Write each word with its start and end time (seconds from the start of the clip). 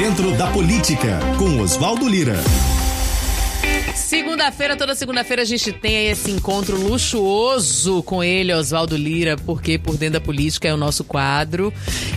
dentro 0.00 0.32
da 0.32 0.46
política, 0.46 1.18
com 1.38 1.60
Oswaldo 1.60 2.08
Lira. 2.08 2.36
Segunda-feira, 3.94 4.74
toda 4.74 4.94
segunda-feira 4.94 5.42
a 5.42 5.44
gente 5.44 5.74
tem 5.74 6.08
esse 6.08 6.30
encontro 6.30 6.74
luxuoso 6.74 8.02
com 8.04 8.24
ele, 8.24 8.50
Oswaldo 8.54 8.96
Lira, 8.96 9.36
porque 9.44 9.78
por 9.78 9.98
dentro 9.98 10.18
da 10.18 10.24
política 10.24 10.66
é 10.66 10.72
o 10.72 10.76
nosso 10.78 11.04
quadro. 11.04 11.70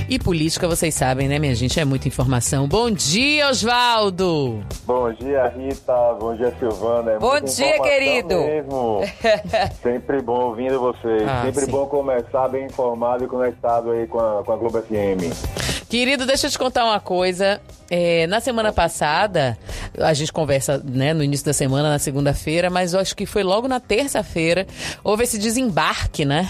E 0.07 0.17
política, 0.17 0.65
vocês 0.65 0.95
sabem, 0.95 1.27
né, 1.27 1.37
minha 1.39 1.53
gente? 1.53 1.77
É 1.77 1.83
muita 1.83 2.07
informação. 2.07 2.69
Bom 2.69 2.89
dia, 2.89 3.49
Oswaldo! 3.49 4.63
Bom 4.85 5.11
dia, 5.11 5.49
Rita. 5.49 5.93
Bom 6.17 6.37
dia, 6.37 6.55
Silvana. 6.57 7.11
É 7.11 7.19
Bom 7.19 7.41
dia, 7.41 7.81
querido! 7.81 8.35
Mesmo. 8.45 9.01
Sempre 9.83 10.21
bom 10.21 10.45
ouvindo 10.45 10.79
vocês. 10.79 11.23
Ah, 11.27 11.41
Sempre 11.43 11.65
sim. 11.65 11.71
bom 11.71 11.85
começar 11.87 12.47
bem 12.47 12.65
informado 12.65 13.25
e 13.25 13.27
conectado 13.27 13.91
aí 13.91 14.07
com 14.07 14.19
a, 14.19 14.41
com 14.41 14.53
a 14.53 14.55
Globo 14.55 14.81
FM. 14.81 15.72
Querido, 15.93 16.25
deixa 16.25 16.47
eu 16.47 16.49
te 16.49 16.57
contar 16.57 16.85
uma 16.85 16.99
coisa. 16.99 17.61
É, 17.87 18.25
na 18.25 18.39
semana 18.39 18.73
passada, 18.73 19.55
a 19.99 20.11
gente 20.11 20.33
conversa 20.33 20.81
né, 20.83 21.13
no 21.13 21.23
início 21.23 21.45
da 21.45 21.53
semana, 21.53 21.87
na 21.87 21.99
segunda-feira, 21.99 22.67
mas 22.67 22.95
eu 22.95 22.99
acho 22.99 23.15
que 23.15 23.27
foi 23.27 23.43
logo 23.43 23.67
na 23.67 23.79
terça-feira, 23.79 24.65
houve 25.03 25.25
esse 25.25 25.37
desembarque, 25.37 26.25
né? 26.25 26.49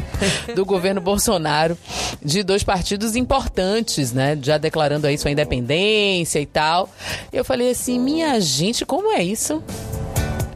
do 0.56 0.64
governo 0.64 1.02
Bolsonaro 1.02 1.76
de 2.24 2.42
dois 2.42 2.64
partidos 2.64 3.14
importantes, 3.14 4.14
né? 4.14 4.38
Já 4.40 4.56
declarando 4.56 5.06
aí 5.06 5.18
sua 5.18 5.32
independência 5.32 6.40
e 6.40 6.46
tal. 6.46 6.88
Eu 7.30 7.44
falei 7.44 7.72
assim, 7.72 7.98
minha 7.98 8.40
gente, 8.40 8.86
como 8.86 9.12
é 9.12 9.22
isso? 9.22 9.62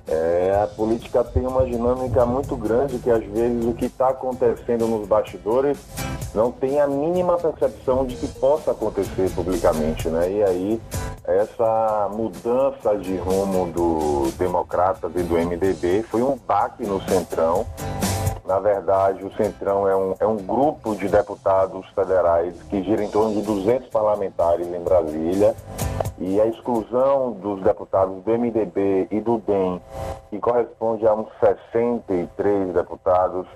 É, 0.09 0.59
a 0.63 0.67
política 0.69 1.23
tem 1.23 1.47
uma 1.47 1.67
dinâmica 1.67 2.25
muito 2.25 2.57
grande 2.57 2.97
que 2.97 3.11
às 3.11 3.25
vezes 3.27 3.63
o 3.63 3.75
que 3.75 3.85
está 3.85 4.09
acontecendo 4.09 4.87
nos 4.87 5.07
bastidores 5.07 5.77
não 6.35 6.51
tem 6.51 6.81
a 6.81 6.87
mínima 6.87 7.37
percepção 7.37 8.07
de 8.07 8.17
que 8.17 8.27
possa 8.27 8.71
acontecer 8.71 9.31
publicamente, 9.35 10.09
né? 10.09 10.31
E 10.31 10.43
aí 10.43 10.81
essa 11.25 12.09
mudança 12.13 12.97
de 12.97 13.17
rumo 13.17 13.71
do 13.71 14.31
Democratas 14.39 15.13
e 15.15 15.23
do 15.23 15.35
MDB 15.35 16.03
foi 16.03 16.23
um 16.23 16.37
baque 16.37 16.85
no 16.85 17.01
Centrão. 17.03 17.67
Na 18.45 18.59
verdade, 18.59 19.25
o 19.25 19.33
Centrão 19.37 19.87
é 19.87 19.95
um, 19.95 20.15
é 20.19 20.27
um 20.27 20.37
grupo 20.37 20.97
de 20.97 21.09
deputados 21.09 21.87
federais 21.95 22.55
que 22.69 22.83
gira 22.83 23.05
em 23.05 23.09
torno 23.09 23.35
de 23.35 23.43
200 23.43 23.89
parlamentares 23.89 24.67
em 24.67 24.81
Brasília 24.81 25.55
e 26.19 26.41
a 26.41 26.47
exclusão 26.47 27.33
dos 27.33 27.61
deputados 27.63 28.23
do 28.23 28.31
MDB 28.31 29.09
e 29.11 29.21
do 29.21 29.39
DEM, 29.39 29.81
que 30.31 30.39
corresponde 30.39 31.07
a 31.07 31.15
uns 31.15 31.29
63 31.41 32.73
deputados, 32.73 33.47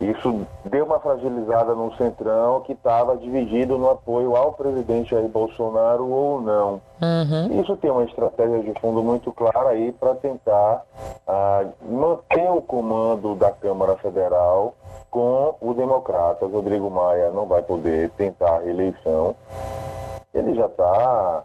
isso 0.00 0.46
deu 0.64 0.84
uma 0.84 1.00
fragilizada 1.00 1.74
no 1.74 1.94
Centrão 1.96 2.60
que 2.60 2.72
estava 2.72 3.16
dividido 3.16 3.76
no 3.76 3.90
apoio 3.90 4.36
ao 4.36 4.52
presidente 4.52 5.10
Jair 5.10 5.28
Bolsonaro 5.28 6.08
ou 6.08 6.40
não. 6.40 6.80
Uhum. 7.00 7.60
Isso 7.60 7.76
tem 7.76 7.90
uma 7.90 8.04
estratégia 8.04 8.60
de 8.60 8.80
fundo 8.80 9.02
muito 9.02 9.32
clara 9.32 9.70
aí 9.70 9.92
para 9.92 10.14
tentar 10.14 10.84
uh, 11.26 11.92
manter 11.92 12.50
o 12.50 12.62
comando 12.62 13.34
da 13.34 13.50
Câmara 13.50 13.96
Federal 13.96 14.74
com 15.10 15.56
o 15.60 15.74
democrata. 15.74 16.46
Rodrigo 16.46 16.88
Maia 16.88 17.30
não 17.30 17.46
vai 17.46 17.62
poder 17.62 18.10
tentar 18.10 18.56
a 18.56 18.58
reeleição 18.60 19.34
ele 20.34 20.54
já 20.54 20.66
está, 20.66 21.44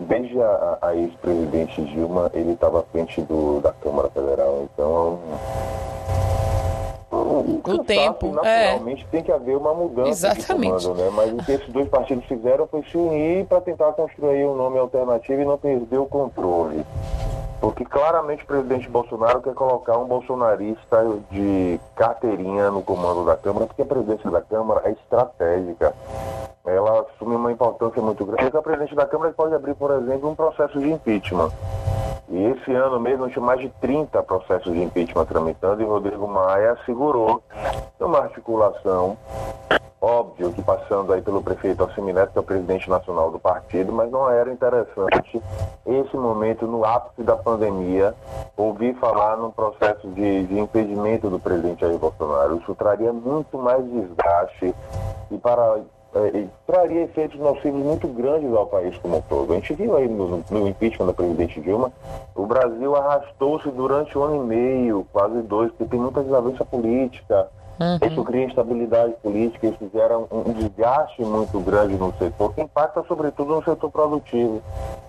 desde 0.00 0.40
a, 0.40 0.78
a 0.82 0.94
ex-presidente 0.94 1.82
Dilma, 1.84 2.30
ele 2.34 2.52
estava 2.52 2.80
à 2.80 2.82
frente 2.82 3.20
do, 3.22 3.60
da 3.60 3.72
Câmara 3.72 4.08
Federal, 4.10 4.68
então 4.72 5.18
o, 7.10 7.60
o 7.66 7.84
tempo, 7.84 8.32
naturalmente 8.32 9.04
é. 9.04 9.06
tem 9.10 9.22
que 9.22 9.30
haver 9.30 9.56
uma 9.56 9.74
mudança 9.74 10.10
Exatamente. 10.10 10.84
comando, 10.84 10.94
né? 10.94 11.10
Mas 11.14 11.32
o 11.32 11.36
que 11.36 11.52
esses 11.52 11.68
dois 11.68 11.88
partidos 11.88 12.24
fizeram 12.24 12.66
foi 12.66 12.82
se 12.84 12.96
unir 12.96 13.44
para 13.46 13.60
tentar 13.60 13.92
construir 13.92 14.44
um 14.46 14.56
nome 14.56 14.78
alternativo 14.78 15.42
e 15.42 15.44
não 15.44 15.58
perder 15.58 15.98
o 15.98 16.06
controle. 16.06 16.84
Porque 17.60 17.84
claramente 17.84 18.42
o 18.42 18.46
presidente 18.46 18.88
Bolsonaro 18.88 19.40
quer 19.40 19.54
colocar 19.54 19.96
um 19.96 20.04
bolsonarista 20.04 21.06
de 21.30 21.78
carteirinha 21.94 22.70
no 22.70 22.82
comando 22.82 23.24
da 23.24 23.36
Câmara, 23.36 23.66
porque 23.66 23.82
a 23.82 23.86
presidência 23.86 24.30
da 24.30 24.40
Câmara 24.40 24.82
é 24.84 24.90
estratégica 24.90 25.94
ela 26.64 27.00
assume 27.00 27.34
uma 27.34 27.50
importância 27.50 28.00
muito 28.00 28.24
grande. 28.24 28.42
Porque 28.44 28.56
a 28.56 28.62
presidente 28.62 28.94
da 28.94 29.06
Câmara 29.06 29.32
pode 29.32 29.54
abrir, 29.54 29.74
por 29.74 29.90
exemplo, 29.90 30.30
um 30.30 30.34
processo 30.34 30.78
de 30.78 30.90
impeachment. 30.90 31.50
E 32.28 32.44
esse 32.44 32.72
ano 32.72 32.98
mesmo 32.98 33.28
tinha 33.28 33.44
mais 33.44 33.60
de 33.60 33.68
30 33.80 34.22
processos 34.22 34.72
de 34.72 34.82
impeachment 34.82 35.26
tramitando 35.26 35.82
e 35.82 35.84
Rodrigo 35.84 36.26
Maia 36.26 36.78
segurou 36.86 37.42
uma 38.00 38.20
articulação, 38.20 39.18
óbvio 40.00 40.50
que 40.52 40.62
passando 40.62 41.12
aí 41.12 41.20
pelo 41.20 41.42
prefeito 41.42 41.84
Assemineto, 41.84 42.32
que 42.32 42.38
é 42.38 42.40
o 42.40 42.44
presidente 42.44 42.88
nacional 42.88 43.30
do 43.30 43.38
partido, 43.38 43.92
mas 43.92 44.10
não 44.10 44.30
era 44.30 44.50
interessante 44.50 45.42
esse 45.84 46.16
momento, 46.16 46.66
no 46.66 46.84
ápice 46.84 47.22
da 47.22 47.36
pandemia, 47.36 48.14
ouvir 48.56 48.94
falar 48.94 49.36
num 49.36 49.50
processo 49.50 50.08
de, 50.08 50.46
de 50.46 50.58
impedimento 50.58 51.28
do 51.28 51.38
presidente 51.38 51.82
Jair 51.82 51.98
Bolsonaro. 51.98 52.56
Isso 52.56 52.74
traria 52.74 53.12
muito 53.12 53.58
mais 53.58 53.84
desgaste 53.84 54.74
e 55.30 55.38
para 55.38 55.80
é, 56.14 56.44
traria 56.66 57.02
efeitos 57.02 57.38
nocivos 57.40 57.82
muito 57.82 58.06
grandes 58.08 58.52
ao 58.54 58.66
país 58.66 58.96
como 58.98 59.16
um 59.16 59.22
todo. 59.22 59.52
A 59.52 59.56
gente 59.56 59.74
viu 59.74 59.96
aí 59.96 60.08
no, 60.08 60.42
no 60.50 60.68
impeachment 60.68 61.06
da 61.06 61.12
presidente 61.12 61.60
Dilma, 61.60 61.92
o 62.34 62.46
Brasil 62.46 62.94
arrastou-se 62.96 63.68
durante 63.70 64.16
um 64.16 64.22
ano 64.22 64.44
e 64.44 64.46
meio, 64.46 65.06
quase 65.12 65.40
dois, 65.42 65.70
porque 65.70 65.84
tem 65.84 66.00
muita 66.00 66.22
desavença 66.22 66.64
política. 66.64 67.48
Uhum. 67.80 67.98
Isso 68.06 68.24
cria 68.24 68.44
instabilidade 68.44 69.14
política, 69.22 69.66
isso 69.66 69.90
gera 69.92 70.18
um, 70.18 70.26
um 70.30 70.52
desgaste 70.52 71.24
muito 71.24 71.58
grande 71.60 71.94
no 71.96 72.12
setor, 72.12 72.54
que 72.54 72.60
impacta 72.60 73.02
sobretudo 73.08 73.56
no 73.56 73.64
setor 73.64 73.90
produtivo. 73.90 74.62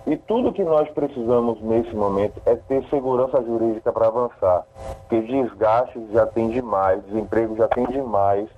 E 0.06 0.16
tudo 0.16 0.52
que 0.52 0.64
nós 0.64 0.88
precisamos 0.90 1.60
nesse 1.60 1.94
momento 1.94 2.40
é 2.46 2.56
ter 2.56 2.82
segurança 2.88 3.42
jurídica 3.42 3.92
para 3.92 4.08
avançar, 4.08 4.64
porque 5.00 5.20
desgaste 5.20 6.00
já 6.12 6.26
tem 6.26 6.48
demais, 6.48 7.04
desemprego 7.04 7.54
já 7.56 7.68
tem 7.68 7.86
demais, 7.86 8.48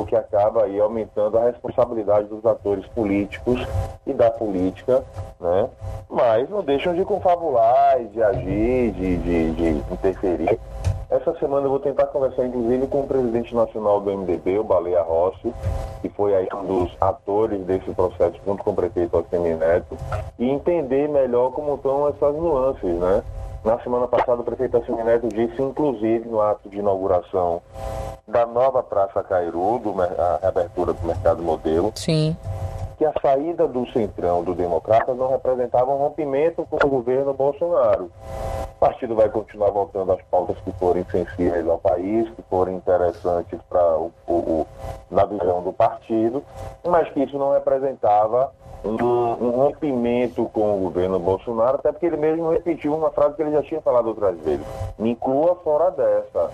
o 0.00 0.06
que 0.06 0.16
acaba 0.16 0.64
aí 0.64 0.78
aumentando 0.80 1.38
a 1.38 1.44
responsabilidade 1.44 2.28
dos 2.28 2.44
atores 2.44 2.86
políticos 2.88 3.64
e 4.06 4.12
da 4.12 4.30
política, 4.30 5.04
né? 5.40 5.68
Mas 6.08 6.48
não 6.50 6.62
deixam 6.62 6.94
de 6.94 7.04
confabular 7.04 8.00
e 8.00 8.06
de 8.06 8.22
agir, 8.22 8.92
de, 8.92 9.16
de, 9.18 9.50
de 9.52 9.68
interferir. 9.92 10.58
Essa 11.10 11.32
semana 11.38 11.66
eu 11.66 11.70
vou 11.70 11.78
tentar 11.78 12.06
conversar, 12.06 12.44
inclusive, 12.44 12.86
com 12.88 13.02
o 13.02 13.06
presidente 13.06 13.54
nacional 13.54 14.00
do 14.00 14.10
MDB, 14.10 14.58
o 14.58 14.64
Baleia 14.64 15.02
Rossi, 15.02 15.54
que 16.02 16.08
foi 16.08 16.34
aí 16.34 16.48
um 16.52 16.64
dos 16.64 16.96
atores 17.00 17.60
desse 17.64 17.88
processo, 17.92 18.40
junto 18.44 18.64
com 18.64 18.72
o 18.72 18.74
prefeito 18.74 19.16
Alcemir 19.16 19.56
Neto, 19.56 19.96
e 20.38 20.48
entender 20.48 21.08
melhor 21.08 21.52
como 21.52 21.76
estão 21.76 22.08
essas 22.08 22.34
nuances, 22.34 22.94
né? 22.98 23.22
Na 23.64 23.78
semana 23.78 24.08
passada, 24.08 24.40
o 24.40 24.44
prefeito 24.44 24.76
Alcemir 24.76 25.04
Neto 25.04 25.28
disse, 25.28 25.62
inclusive, 25.62 26.28
no 26.28 26.40
ato 26.40 26.68
de 26.68 26.78
inauguração 26.78 27.62
da 28.26 28.46
nova 28.46 28.82
Praça 28.82 29.22
Cairu, 29.22 29.78
do, 29.78 29.94
a 30.00 30.38
reabertura 30.40 30.92
do 30.92 31.06
mercado 31.06 31.42
modelo. 31.42 31.92
Sim. 31.94 32.36
Que 32.96 33.04
a 33.04 33.12
saída 33.20 33.66
do 33.66 33.86
Centrão, 33.92 34.42
do 34.42 34.54
Democrata, 34.54 35.12
não 35.14 35.28
representava 35.28 35.92
um 35.92 35.98
rompimento 35.98 36.64
com 36.64 36.76
o 36.76 36.90
governo 36.90 37.34
Bolsonaro. 37.34 38.10
O 38.76 38.78
partido 38.78 39.14
vai 39.14 39.28
continuar 39.28 39.70
voltando 39.70 40.12
às 40.12 40.22
pautas 40.30 40.56
que 40.60 40.72
forem 40.72 41.04
sensíveis 41.10 41.66
ao 41.66 41.78
país, 41.78 42.28
que 42.30 42.42
forem 42.42 42.76
interessantes 42.76 43.58
para 43.68 43.98
o, 43.98 44.12
o, 44.28 44.66
na 45.10 45.24
visão 45.24 45.62
do 45.62 45.72
partido, 45.72 46.42
mas 46.84 47.08
que 47.10 47.22
isso 47.22 47.38
não 47.38 47.52
representava 47.52 48.52
um, 48.82 48.90
um, 48.90 49.50
rompimento 49.50 50.48
com 50.52 50.76
o 50.76 50.80
governo 50.84 51.18
Bolsonaro, 51.18 51.76
até 51.76 51.92
porque 51.92 52.06
ele 52.06 52.16
mesmo 52.16 52.50
repetiu 52.50 52.94
uma 52.94 53.10
frase 53.10 53.36
que 53.36 53.42
ele 53.42 53.52
já 53.52 53.62
tinha 53.62 53.80
falado 53.80 54.06
outras 54.08 54.38
vezes. 54.40 54.66
Me 54.98 55.10
inclua 55.10 55.54
fora 55.56 55.90
dessa. 55.90 56.50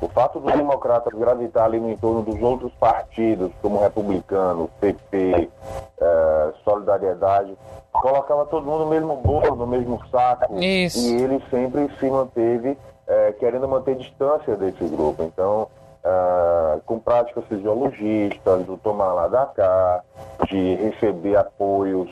O 0.00 0.08
fato 0.08 0.40
dos 0.40 0.52
democratas 0.54 1.12
gravitar 1.12 1.64
ali 1.64 1.78
no 1.78 1.90
entorno 1.90 2.22
dos 2.22 2.40
outros 2.40 2.72
partidos, 2.74 3.52
como 3.60 3.80
republicano, 3.80 4.70
PP, 4.80 5.50
eh, 6.00 6.52
Solidariedade, 6.64 7.54
colocava 7.92 8.46
todo 8.46 8.64
mundo 8.64 8.84
no 8.84 8.90
mesmo 8.90 9.16
bolo, 9.16 9.54
no 9.54 9.66
mesmo 9.66 10.00
saco. 10.10 10.58
Isso. 10.58 10.98
E 10.98 11.22
ele 11.22 11.42
sempre 11.50 11.90
se 11.98 12.06
manteve 12.08 12.78
eh, 13.06 13.34
querendo 13.38 13.68
manter 13.68 13.96
distância 13.96 14.56
desse 14.56 14.84
grupo. 14.84 15.22
Então, 15.22 15.68
Uh, 16.02 16.80
com 16.86 16.98
práticas 16.98 17.44
fisiologistas, 17.44 18.64
do 18.64 18.78
tomar 18.78 19.12
lá 19.12 19.28
da 19.28 19.44
cá, 19.44 20.02
de 20.48 20.74
receber 20.76 21.36
apoios, 21.36 22.08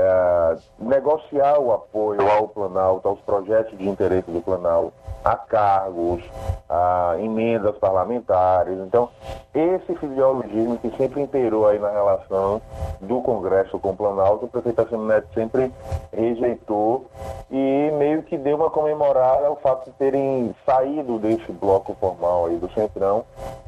uh, 0.00 0.60
negociar 0.78 1.58
o 1.58 1.72
apoio 1.72 2.20
ao 2.30 2.48
Planalto, 2.48 3.08
aos 3.08 3.20
projetos 3.20 3.76
de 3.78 3.88
interesse 3.88 4.30
do 4.30 4.40
Planalto, 4.40 4.92
a 5.24 5.36
cargos, 5.36 6.22
a 6.68 7.16
emendas 7.18 7.76
parlamentares. 7.76 8.78
Então, 8.78 9.08
esse 9.52 9.94
fisiologismo 9.96 10.78
que 10.78 10.96
sempre 10.96 11.20
imperou 11.20 11.66
aí 11.66 11.78
na 11.78 11.90
relação 11.90 12.62
do 13.00 13.20
Congresso 13.20 13.78
com 13.78 13.90
o 13.90 13.96
Planalto, 13.96 14.46
o 14.46 14.48
prefeito 14.48 14.80
Assemineto 14.80 15.26
sempre 15.34 15.72
rejeitou 16.12 17.06
e 17.50 17.90
meio 17.98 18.22
que 18.22 18.38
deu 18.38 18.56
uma 18.56 18.70
comemorada 18.70 19.48
ao 19.48 19.56
fato 19.56 19.86
de 19.86 19.96
terem 19.96 20.54
saído 20.64 21.18
desse 21.18 21.50
bloco 21.50 21.96
formal 21.98 22.46
aí 22.46 22.56
do 22.56 22.70
Centrão. 22.72 23.24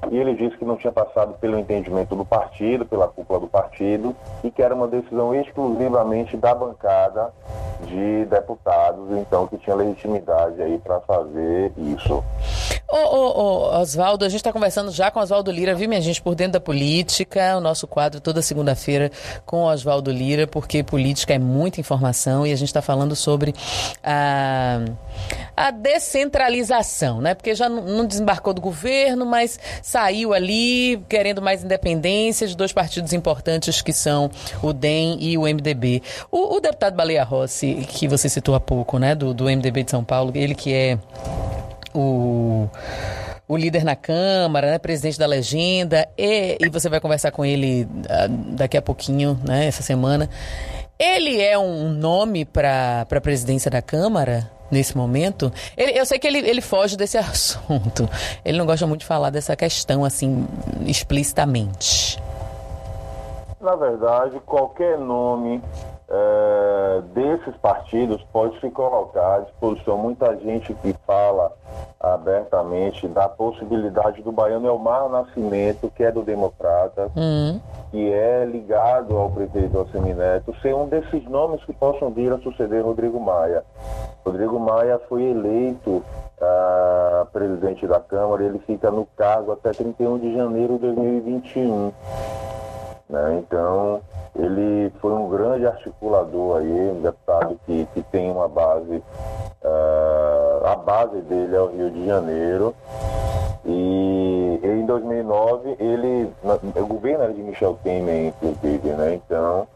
E 0.09 0.17
ele 0.17 0.35
disse 0.35 0.57
que 0.57 0.65
não 0.65 0.77
tinha 0.77 0.93
passado 0.93 1.35
pelo 1.41 1.59
entendimento 1.59 2.15
do 2.15 2.25
partido, 2.25 2.87
pela 2.87 3.09
cúpula 3.09 3.41
do 3.41 3.49
partido, 3.49 4.15
e 4.45 4.51
que 4.51 4.63
era 4.63 4.75
uma 4.75 4.87
decisão 4.87 5.35
exclusivamente 5.35 6.22
da 6.37 6.55
bancada 6.55 7.33
de 7.87 8.25
deputados, 8.27 9.11
então 9.11 9.47
que 9.47 9.59
tinha 9.59 9.75
legitimidade 9.75 10.61
aí 10.63 10.79
para 10.79 11.01
fazer 11.01 11.73
isso. 11.77 12.23
Ô, 12.93 12.97
ô, 12.99 13.39
ô 13.39 13.81
Oswaldo, 13.81 14.23
a 14.23 14.29
gente 14.29 14.41
está 14.41 14.53
conversando 14.53 14.91
já 14.91 15.11
com 15.11 15.19
Oswaldo 15.19 15.51
Lira, 15.51 15.75
viu, 15.75 15.89
minha 15.89 16.03
gente, 16.03 16.21
por 16.21 16.35
dentro 16.35 16.53
da 16.53 16.61
política, 16.61 17.57
o 17.57 17.61
nosso 17.61 17.87
quadro 17.87 18.21
toda 18.21 18.43
segunda-feira 18.43 19.11
com 19.47 19.63
Oswaldo 19.63 20.13
Lira, 20.13 20.47
porque 20.47 20.83
política 20.83 21.33
é 21.33 21.39
muita 21.39 21.81
informação 21.81 22.47
e 22.47 22.53
a 22.53 22.55
gente 22.55 22.69
está 22.69 22.83
falando 22.83 23.17
sobre 23.17 23.55
a, 24.05 24.81
a 25.57 25.71
descentralização, 25.71 27.23
né? 27.23 27.33
Porque 27.33 27.55
já 27.55 27.67
não, 27.67 28.05
desembarcou 28.05 28.53
do 28.53 28.61
governo, 28.61 29.25
mas 29.25 29.59
saiu 29.81 30.35
ali 30.35 31.03
querendo 31.09 31.41
mais 31.41 31.65
independência 31.65 32.47
de 32.47 32.55
dois 32.55 32.75
partidos 32.75 33.15
importantes 33.15 33.81
que 33.81 33.95
são 33.95 34.31
o 34.63 34.71
DEM 34.71 35.17
e 35.19 35.39
o 35.39 35.45
MDB. 35.45 36.03
O, 36.31 36.57
o 36.57 36.61
deputado 36.61 36.95
Baleia 36.95 37.25
Rossi, 37.25 37.87
que 37.89 38.07
você 38.07 38.29
citou 38.29 38.55
há 38.55 38.61
pouco, 38.61 38.99
né, 38.99 39.15
do, 39.15 39.33
do 39.33 39.45
MDB 39.45 39.83
de 39.83 39.91
São 39.91 40.05
Paulo, 40.05 40.31
ele 40.35 40.55
que 40.55 40.75
é 40.75 40.99
o, 41.95 42.69
o 43.49 43.57
líder 43.57 43.85
na 43.85 43.97
Câmara, 43.97 44.71
né, 44.71 44.79
presidente 44.79 45.19
da 45.19 45.27
legenda, 45.27 46.09
e, 46.17 46.57
e 46.61 46.69
você 46.69 46.89
vai 46.89 47.01
conversar 47.01 47.31
com 47.31 47.45
ele 47.45 47.85
uh, 47.85 48.29
daqui 48.57 48.77
a 48.77 48.83
pouquinho, 48.83 49.39
né, 49.47 49.67
essa 49.67 49.83
semana. 49.83 50.29
Ele 50.99 51.41
é 51.41 51.59
um 51.59 51.89
nome 51.89 52.45
para 52.45 53.07
a 53.11 53.21
presidência 53.21 53.71
da 53.71 53.83
Câmara? 53.83 54.51
nesse 54.71 54.97
momento. 54.97 55.53
Ele, 55.77 55.99
eu 55.99 56.07
sei 56.07 56.19
que 56.19 56.27
ele, 56.27 56.39
ele 56.39 56.63
foge 56.63 56.97
desse 56.97 57.19
assunto. 57.21 58.09
Ele 58.43 58.57
não 58.57 58.65
gosta 58.65 58.87
muito 58.87 59.01
de 59.01 59.07
falar 59.07 59.29
dessa 59.29 59.55
questão 59.55 60.03
assim 60.03 60.49
explicitamente. 60.87 62.19
Na 63.61 63.77
verdade, 63.77 64.41
qualquer 64.41 64.99
nome 64.99 65.63
é, 66.15 67.01
desses 67.15 67.57
partidos 67.57 68.23
pode 68.31 68.61
se 68.61 68.71
colocar 68.71 69.37
à 69.37 69.41
disposição. 69.41 69.97
Muita 69.97 70.37
gente 70.37 70.75
que 70.75 70.95
fala 71.07 71.51
abertamente 71.99 73.09
da 73.09 73.29
possibilidade 73.29 74.23
do 74.23 74.31
baiano 74.31 74.69
Elmar 74.69 75.09
Nascimento, 75.09 75.91
que 75.97 76.05
é 76.05 76.13
do 76.13 76.23
Democrata, 76.23 77.11
uhum. 77.17 77.59
que 77.91 78.13
é 78.13 78.45
ligado 78.45 79.17
ao 79.17 79.31
prefeito 79.31 79.89
Semineto, 79.91 80.55
ser 80.61 80.75
um 80.75 80.87
desses 80.87 81.25
nomes 81.25 81.65
que 81.65 81.73
possam 81.73 82.11
vir 82.11 82.31
a 82.31 82.39
suceder 82.39 82.85
Rodrigo 82.85 83.19
Maia. 83.19 83.65
Rodrigo 84.23 84.59
Maia 84.61 85.01
foi 85.09 85.23
eleito 85.23 85.91
uh, 85.91 87.27
presidente 87.33 87.87
da 87.87 88.01
Câmara, 88.01 88.45
ele 88.45 88.59
fica 88.67 88.91
no 88.91 89.07
cargo 89.17 89.53
até 89.53 89.71
31 89.71 90.19
de 90.19 90.35
janeiro 90.35 90.75
de 90.75 90.93
2021. 90.93 91.93
Né? 93.09 93.43
Então, 93.45 94.01
ele 94.35 94.91
foi 95.01 95.13
um 95.13 95.29
grande 95.29 95.67
articulador 95.67 96.59
aí, 96.59 96.91
um 96.91 97.03
deputado 97.03 97.61
que, 97.67 97.87
que 97.93 98.03
tem 98.05 98.31
uma 98.31 98.49
base, 98.49 99.03
uh, 99.63 100.67
a 100.67 100.77
base 100.77 101.21
dele 101.23 101.55
é 101.55 101.61
o 101.61 101.67
Rio 101.67 101.91
de 101.91 102.07
Janeiro. 102.07 102.75
E 103.65 104.61
em 104.63 104.85
2009 104.87 105.77
ele, 105.79 106.33
o 106.75 106.87
governo 106.87 107.25
era 107.25 107.33
de 107.33 107.43
Michel 107.43 107.79
Temer, 107.85 108.29
inclusive, 108.29 108.89
né? 108.91 109.15
Então 109.15 109.69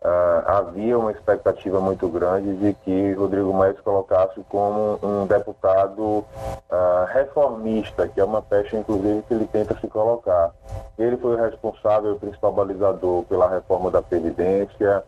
Uh, 0.00 0.46
havia 0.46 0.96
uma 0.96 1.10
expectativa 1.10 1.80
muito 1.80 2.06
grande 2.08 2.54
de 2.54 2.72
que 2.84 3.12
Rodrigo 3.14 3.52
Maia 3.52 3.74
se 3.74 3.82
colocasse 3.82 4.40
como 4.48 4.96
um 5.02 5.26
deputado 5.26 6.00
uh, 6.00 6.24
reformista, 7.12 8.06
que 8.06 8.20
é 8.20 8.24
uma 8.24 8.40
pecha, 8.40 8.76
inclusive, 8.76 9.22
que 9.22 9.34
ele 9.34 9.46
tenta 9.46 9.76
se 9.80 9.88
colocar. 9.88 10.52
Ele 10.96 11.16
foi 11.16 11.34
o 11.34 11.42
responsável, 11.42 12.12
o 12.12 12.18
principal 12.18 12.52
balizador 12.52 13.24
pela 13.24 13.48
reforma 13.48 13.90
da 13.90 14.00
Previdência, 14.00 15.02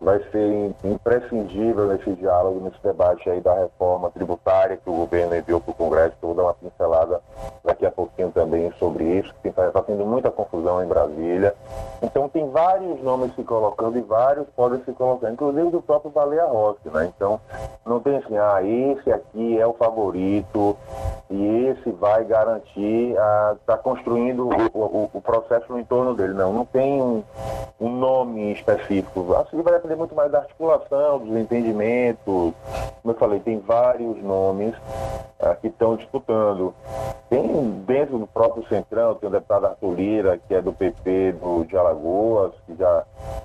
vai 0.00 0.20
ser 0.30 0.74
imprescindível 0.84 1.86
nesse 1.86 2.12
diálogo, 2.12 2.60
nesse 2.60 2.82
debate 2.82 3.28
aí 3.30 3.40
da 3.40 3.54
reforma 3.54 4.10
tributária 4.10 4.76
que 4.76 4.88
o 4.88 4.94
governo 4.94 5.34
enviou 5.34 5.60
para 5.60 5.70
o 5.70 5.74
Congresso, 5.74 6.14
eu 6.22 6.28
vou 6.28 6.34
dar 6.34 6.42
uma 6.42 6.54
pincelada 6.54 7.20
daqui 7.64 7.86
a 7.86 7.90
pouquinho 7.90 8.30
também 8.30 8.70
sobre 8.78 9.04
isso, 9.04 9.34
que 9.42 9.48
está 9.48 9.82
tendo 9.82 10.04
muita 10.04 10.30
confusão 10.30 10.82
em 10.82 10.86
Brasília. 10.86 11.54
Então 12.02 12.28
tem 12.28 12.48
vários 12.50 13.02
nomes 13.02 13.34
se 13.34 13.42
colocando 13.42 13.98
e 13.98 14.02
vários 14.02 14.33
podem 14.56 14.82
se 14.84 14.92
colocar, 14.92 15.30
inclusive 15.30 15.70
do 15.70 15.82
próprio 15.82 16.10
Baleia 16.10 16.46
Rossi, 16.46 16.88
né? 16.92 17.12
Então 17.14 17.40
não 17.84 18.00
tem 18.00 18.16
assim, 18.16 18.36
ah, 18.36 18.62
esse 18.62 19.12
aqui 19.12 19.58
é 19.58 19.66
o 19.66 19.74
favorito 19.74 20.76
e 21.30 21.66
esse 21.66 21.90
vai 21.92 22.24
garantir, 22.24 23.14
está 23.60 23.76
construindo 23.76 24.48
o, 24.48 24.78
o, 24.78 25.10
o, 25.12 25.20
processo 25.20 25.72
no 25.72 25.78
entorno 25.78 26.14
dele. 26.14 26.34
Não, 26.34 26.52
não 26.52 26.64
tem 26.64 27.00
um, 27.00 27.22
um 27.80 27.90
nome 27.90 28.52
específico. 28.52 29.34
Acho 29.34 29.50
que 29.50 29.62
vai 29.62 29.74
depender 29.74 29.96
muito 29.96 30.14
mais 30.14 30.30
da 30.30 30.38
articulação, 30.38 31.18
dos 31.18 31.36
entendimentos. 31.36 32.24
Como 32.24 33.14
eu 33.14 33.14
falei, 33.14 33.40
tem 33.40 33.58
vários 33.58 34.22
nomes 34.22 34.74
ah, 35.44 35.54
que 35.54 35.68
estão 35.68 35.96
disputando. 35.96 36.74
Tem 37.28 37.70
dentro 37.86 38.18
do 38.18 38.26
próprio 38.26 38.66
Centrão, 38.68 39.14
tem 39.14 39.28
o 39.28 39.32
deputado 39.32 39.66
Arthur 39.66 39.94
Lira, 39.94 40.38
que 40.48 40.54
é 40.54 40.62
do 40.62 40.72
PP 40.72 41.32
do, 41.32 41.64
de 41.64 41.76
Alagoas, 41.76 42.52
que 42.66 42.74
já, 42.76 43.04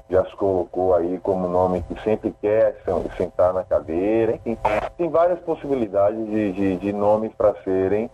já 0.09 0.25
se 0.25 0.35
colocou 0.35 0.95
aí 0.95 1.19
como 1.19 1.47
nome 1.47 1.83
que 1.83 2.01
sempre 2.03 2.33
quer 2.41 2.75
sentar 3.17 3.53
na 3.53 3.63
cadeira. 3.63 4.35
Enfim, 4.45 4.57
tem 4.97 5.09
várias 5.09 5.39
possibilidades 5.39 6.25
de, 6.27 6.51
de, 6.53 6.77
de 6.77 6.93
nomes 6.93 7.33
para 7.33 7.53
serem 7.63 8.09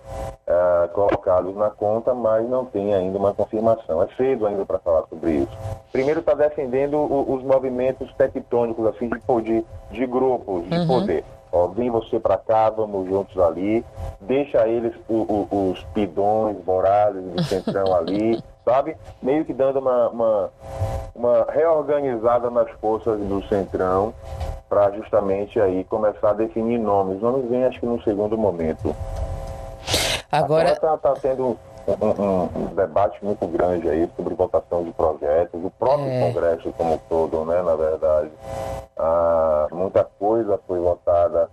ah, 0.48 0.90
colocados 0.94 1.56
na 1.56 1.70
conta, 1.70 2.14
mas 2.14 2.48
não 2.50 2.66
tem 2.66 2.94
ainda 2.94 3.18
uma 3.18 3.34
confirmação. 3.34 4.02
É 4.02 4.08
cedo 4.16 4.48
ainda 4.48 4.66
para 4.66 4.80
falar 4.80 5.04
sobre 5.10 5.32
isso. 5.32 5.58
Primeiro 5.92 6.22
está 6.22 6.34
defendendo 6.34 6.98
os 7.02 7.44
movimentos 7.44 8.12
tectônicos, 8.16 8.88
assim, 8.88 9.10
de, 9.10 9.42
de, 9.42 9.66
de 9.92 10.06
grupos 10.06 10.68
de 10.70 10.78
uhum. 10.78 10.88
poder. 10.88 11.24
Ó, 11.56 11.68
vem 11.68 11.90
você 11.90 12.20
para 12.20 12.38
cá, 12.38 12.70
vamos 12.70 13.08
juntos 13.08 13.40
ali. 13.40 13.82
Deixa 14.20 14.68
eles, 14.68 14.94
o, 15.08 15.48
o, 15.50 15.72
os 15.72 15.82
pidões, 15.94 16.58
morados 16.66 17.24
do 17.24 17.42
centrão 17.46 17.96
ali, 17.96 18.44
sabe? 18.66 18.98
Meio 19.24 19.46
que 19.46 19.54
dando 19.54 19.80
uma, 19.80 20.10
uma, 20.10 20.52
uma 21.16 21.48
reorganizada 21.50 22.50
nas 22.50 22.70
forças 22.82 23.18
do 23.22 23.42
centrão 23.48 24.14
para 24.68 24.92
justamente 24.92 25.58
aí 25.58 25.86
começar 25.86 26.32
a 26.32 26.34
definir 26.34 26.78
nomes. 26.78 27.22
Nomes 27.22 27.50
vêm 27.50 27.64
acho 27.64 27.80
que 27.80 27.86
no 27.86 28.04
segundo 28.04 28.38
momento. 28.38 28.94
Agora 30.30 30.74
está 30.74 30.98
tá 30.98 31.14
tendo 31.14 31.58
um, 31.88 32.22
um, 32.22 32.44
um, 32.56 32.76
debate 32.76 33.24
muito 33.24 33.46
grande 33.48 33.88
aí 33.88 34.10
sobre 34.16 34.34
votação 34.34 34.84
de 34.84 34.92
projetos, 34.92 35.64
o 35.64 35.70
próprio 35.72 36.10
é. 36.10 36.20
Congresso 36.20 36.74
como 36.74 37.00
todo, 37.10 37.46
né, 37.46 37.62
na 37.62 37.76
verdade. 37.76 38.32
Ah, 38.98 39.68
muita 39.72 40.04
coisa 40.04 40.60
foi 40.68 40.80
votada 40.80 41.50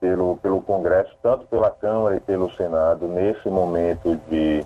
pelo, 0.00 0.36
pelo 0.36 0.62
Congresso, 0.62 1.10
tanto 1.22 1.46
pela 1.46 1.70
Câmara 1.70 2.16
e 2.16 2.20
pelo 2.20 2.50
Senado, 2.52 3.06
nesse 3.06 3.48
momento 3.48 4.18
de, 4.28 4.64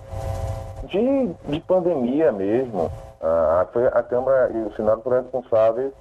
de, 0.85 1.29
de 1.49 1.59
pandemia 1.61 2.31
mesmo. 2.31 2.89
Ah, 3.21 3.65
foi 3.71 3.87
a 3.87 4.03
Câmara 4.03 4.51
e 4.53 4.57
o 4.57 4.75
Senado 4.75 5.01
foram 5.01 5.21
responsáveis 5.21 5.91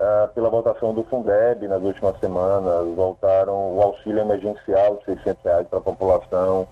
ah, 0.00 0.28
pela 0.34 0.48
votação 0.48 0.94
do 0.94 1.02
Fundeb 1.04 1.66
nas 1.68 1.82
últimas 1.82 2.18
semanas, 2.20 2.86
voltaram 2.94 3.76
o 3.76 3.82
auxílio 3.82 4.20
emergencial 4.20 4.96
de 4.96 5.04
600 5.06 5.44
reais 5.44 5.66
para 5.68 5.78
a 5.78 5.82
população, 5.82 6.66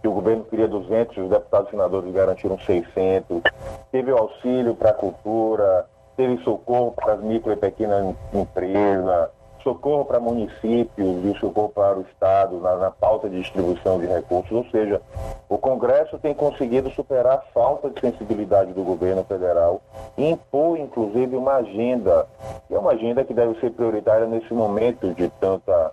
que 0.00 0.08
o 0.08 0.12
governo 0.12 0.44
queria 0.44 0.66
200, 0.66 1.16
os 1.16 1.30
deputados 1.30 1.68
e 1.68 1.70
senadores 1.70 2.12
garantiram 2.12 2.58
600, 2.58 3.42
teve 3.90 4.12
o 4.12 4.18
auxílio 4.18 4.74
para 4.74 4.90
a 4.90 4.94
cultura, 4.94 5.86
teve 6.16 6.42
socorro 6.42 6.92
para 6.92 7.14
as 7.14 7.20
micro 7.20 7.52
e 7.52 7.56
pequenas 7.56 8.14
empresas, 8.32 9.28
socorro 9.62 10.04
para 10.04 10.20
municípios 10.20 11.24
e 11.24 11.38
socorro 11.38 11.68
para 11.68 11.98
o 11.98 12.02
Estado 12.02 12.58
na, 12.58 12.76
na, 12.76 12.90
pauta 12.90 13.28
de 13.28 13.40
distribuição 13.40 13.98
de 13.98 14.06
recursos. 14.06 14.52
Ou 14.52 14.64
seja, 14.70 15.00
o 15.48 15.58
Congresso 15.58 16.18
tem 16.18 16.34
conseguido 16.34 16.90
superar 16.90 17.34
a 17.34 17.52
falta 17.52 17.90
de 17.90 18.00
sensibilidade 18.00 18.72
do 18.72 18.82
governo 18.82 19.24
federal 19.24 19.80
e 20.16 20.30
impor, 20.30 20.78
inclusive, 20.78 21.36
uma 21.36 21.54
agenda, 21.54 22.26
que 22.68 22.74
é 22.74 22.78
uma 22.78 22.92
agenda 22.92 23.24
que 23.24 23.34
deve 23.34 23.58
ser 23.60 23.70
prioritária 23.70 24.26
nesse 24.26 24.52
momento 24.52 25.12
de 25.14 25.28
tanta, 25.40 25.92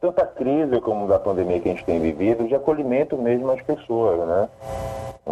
tanta 0.00 0.26
crise 0.26 0.80
como 0.80 1.06
da 1.06 1.18
pandemia 1.18 1.60
que 1.60 1.68
a 1.68 1.72
gente 1.72 1.84
tem 1.84 2.00
vivido, 2.00 2.46
de 2.46 2.54
acolhimento 2.54 3.16
mesmo 3.16 3.50
às 3.50 3.62
pessoas, 3.62 4.26
né? 4.26 4.48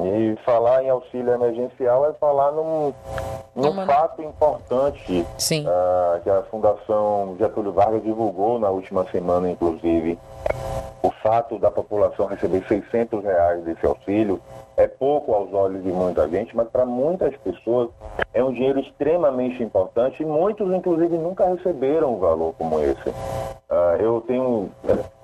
E 0.07 0.37
falar 0.45 0.83
em 0.83 0.91
auxílio 0.91 1.33
emergencial 1.33 2.09
é 2.09 2.13
falar 2.15 2.53
num, 2.53 2.93
num 3.55 3.87
fato 3.87 4.23
importante 4.23 5.21
uh, 5.23 6.21
que 6.23 6.31
a 6.31 6.43
Fundação 6.51 7.37
Getúlio 7.39 7.73
Vargas 7.73 8.03
divulgou 8.03 8.59
na 8.59 8.71
última 8.71 9.05
semana, 9.11 9.51
inclusive. 9.51 10.19
O 11.03 11.11
fato 11.23 11.59
da 11.59 11.71
população 11.71 12.27
receber 12.27 12.65
600 12.67 13.23
reais 13.23 13.63
desse 13.65 13.87
auxílio 13.87 14.41
é 14.79 14.87
pouco 14.87 15.35
aos 15.35 15.53
olhos 15.53 15.83
de 15.83 15.91
muita 15.91 16.29
gente, 16.29 16.57
mas 16.57 16.69
para 16.69 16.87
muitas 16.87 17.37
pessoas 17.39 17.91
é 18.33 18.43
um 18.45 18.53
dinheiro 18.53 18.79
extremamente 18.79 19.61
importante 19.61 20.23
e 20.23 20.27
muitos, 20.27 20.73
inclusive, 20.73 21.19
nunca 21.19 21.47
receberam 21.47 22.15
um 22.15 22.19
valor 22.19 22.55
como 22.57 22.79
esse. 22.79 23.09
Uh, 23.09 23.97
eu 23.99 24.21
tenho 24.21 24.71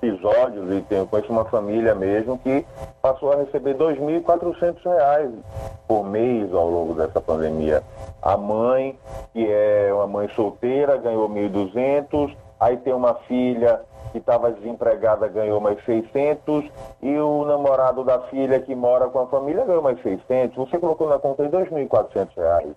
episódios 0.01 0.77
e 0.77 0.81
tenho, 0.81 1.07
conheço 1.07 1.31
uma 1.31 1.45
família 1.45 1.95
mesmo 1.95 2.37
que 2.37 2.65
passou 3.01 3.31
a 3.31 3.37
receber 3.37 3.77
R$ 3.77 3.95
2.400 3.95 5.31
por 5.87 6.03
mês 6.03 6.53
ao 6.53 6.69
longo 6.69 6.93
dessa 6.93 7.21
pandemia. 7.21 7.81
A 8.21 8.35
mãe, 8.35 8.99
que 9.31 9.47
é 9.49 9.89
uma 9.93 10.05
mãe 10.05 10.27
solteira, 10.35 10.97
ganhou 10.97 11.29
1.200, 11.29 12.35
aí 12.59 12.75
tem 12.75 12.93
uma 12.93 13.13
filha 13.13 13.79
que 14.15 14.19
estava 14.19 14.49
desempregada 14.49 15.27
ganhou 15.27 15.59
mais 15.59 15.83
600 15.83 16.63
e 17.01 17.17
o 17.17 17.43
namorado 17.43 18.01
da 18.01 18.17
filha 18.19 18.61
que 18.61 18.73
mora 18.73 19.09
com 19.09 19.19
a 19.19 19.27
família 19.27 19.65
ganhou 19.65 19.81
mais 19.81 20.01
600. 20.01 20.55
Você 20.55 20.77
colocou 20.77 21.09
na 21.09 21.19
conta 21.19 21.45
de 21.45 21.53
R$ 21.53 21.65
2.400. 21.65 22.73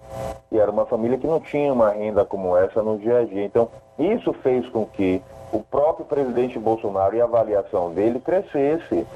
E 0.51 0.59
era 0.59 0.69
uma 0.69 0.85
família 0.85 1.17
que 1.17 1.29
não 1.29 1.39
tinha 1.39 1.73
uma 1.73 1.91
renda 1.91 2.25
como 2.25 2.57
essa 2.57 2.83
no 2.83 2.99
dia 2.99 3.21
a 3.21 3.25
dia. 3.25 3.45
Então, 3.45 3.69
isso 3.97 4.33
fez 4.33 4.69
com 4.71 4.85
que 4.85 5.23
o 5.53 5.61
próprio 5.61 6.05
presidente 6.05 6.59
Bolsonaro 6.59 7.15
e 7.15 7.21
a 7.21 7.25
avaliação 7.25 7.93
dele 7.93 8.19
crescesse. 8.19 9.07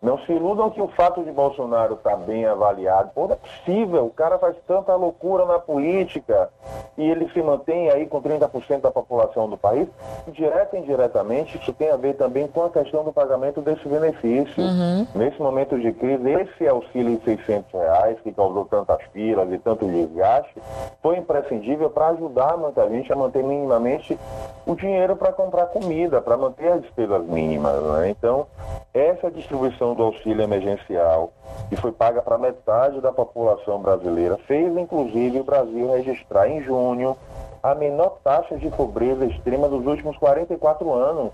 Não 0.00 0.18
se 0.18 0.32
iludam 0.32 0.70
que 0.70 0.80
o 0.80 0.86
fato 0.88 1.24
de 1.24 1.32
Bolsonaro 1.32 1.94
estar 1.94 2.10
tá 2.10 2.16
bem 2.16 2.46
avaliado, 2.46 3.10
pô, 3.14 3.26
não 3.26 3.34
é 3.34 3.36
possível, 3.36 4.06
o 4.06 4.10
cara 4.10 4.38
faz 4.38 4.56
tanta 4.66 4.94
loucura 4.94 5.44
na 5.44 5.58
política 5.58 6.50
e 6.96 7.08
ele 7.08 7.28
se 7.30 7.42
mantém 7.42 7.90
aí 7.90 8.06
com 8.06 8.22
30% 8.22 8.80
da 8.80 8.90
população 8.90 9.48
do 9.48 9.56
país. 9.56 9.88
Direta 10.28 10.76
e 10.76 10.80
indiretamente, 10.80 11.58
isso 11.58 11.72
tem 11.72 11.90
a 11.90 11.96
ver 11.96 12.14
também 12.14 12.46
com 12.46 12.64
a 12.64 12.70
questão 12.70 13.02
do 13.02 13.12
pagamento 13.12 13.60
desse 13.60 13.88
benefício. 13.88 14.62
Uhum. 14.62 15.06
Nesse 15.14 15.40
momento 15.40 15.78
de 15.78 15.92
crise, 15.92 16.30
esse 16.30 16.68
auxílio 16.68 17.16
de 17.16 17.24
600 17.24 17.72
reais, 17.72 18.18
que 18.20 18.32
causou 18.32 18.64
tantas 18.66 19.00
filas 19.12 19.52
e 19.52 19.58
tanto 19.58 19.86
desgaste, 19.86 20.60
foi 21.02 21.18
imprescindível 21.18 21.90
para 21.90 22.08
ajudar 22.08 22.56
muita 22.56 22.88
gente 22.88 23.12
a 23.12 23.16
manter 23.16 23.42
minimamente 23.42 24.18
o 24.66 24.74
dinheiro 24.74 25.16
para 25.16 25.32
comprar 25.32 25.66
comida, 25.66 26.20
para 26.20 26.36
manter 26.36 26.72
as 26.72 26.82
despesas 26.82 27.24
mínimas. 27.26 27.82
Né? 27.82 28.10
Então, 28.10 28.46
essa 28.92 29.30
distribuição 29.30 29.87
do 29.94 30.02
auxílio 30.02 30.42
emergencial, 30.42 31.32
que 31.68 31.76
foi 31.76 31.92
paga 31.92 32.22
para 32.22 32.38
metade 32.38 33.00
da 33.00 33.12
população 33.12 33.80
brasileira, 33.80 34.36
fez 34.46 34.76
inclusive 34.76 35.40
o 35.40 35.44
Brasil 35.44 35.90
registrar 35.92 36.48
em 36.48 36.62
junho 36.62 37.16
a 37.62 37.74
menor 37.74 38.18
taxa 38.22 38.56
de 38.56 38.70
pobreza 38.70 39.26
extrema 39.26 39.68
dos 39.68 39.86
últimos 39.86 40.16
44 40.16 40.92
anos. 40.92 41.32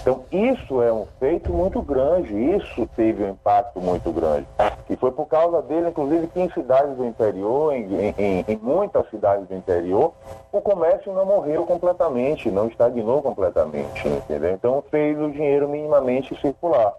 Então, 0.00 0.24
isso 0.32 0.82
é 0.82 0.90
um 0.90 1.06
feito 1.18 1.52
muito 1.52 1.82
grande, 1.82 2.34
isso 2.34 2.88
teve 2.96 3.22
um 3.22 3.30
impacto 3.30 3.80
muito 3.80 4.10
grande. 4.10 4.46
E 4.88 4.96
foi 4.96 5.10
por 5.10 5.26
causa 5.26 5.60
dele, 5.60 5.90
inclusive, 5.90 6.26
que 6.28 6.40
em 6.40 6.50
cidades 6.50 6.96
do 6.96 7.04
interior, 7.04 7.74
em, 7.74 8.14
em, 8.18 8.44
em 8.48 8.56
muitas 8.56 9.08
cidades 9.10 9.46
do 9.46 9.54
interior, 9.54 10.14
o 10.50 10.60
comércio 10.60 11.12
não 11.12 11.26
morreu 11.26 11.66
completamente, 11.66 12.50
não 12.50 12.66
estagnou 12.66 13.20
completamente, 13.20 14.08
entendeu? 14.08 14.52
Então, 14.52 14.82
fez 14.90 15.20
o 15.20 15.30
dinheiro 15.30 15.68
minimamente 15.68 16.34
circular. 16.40 16.94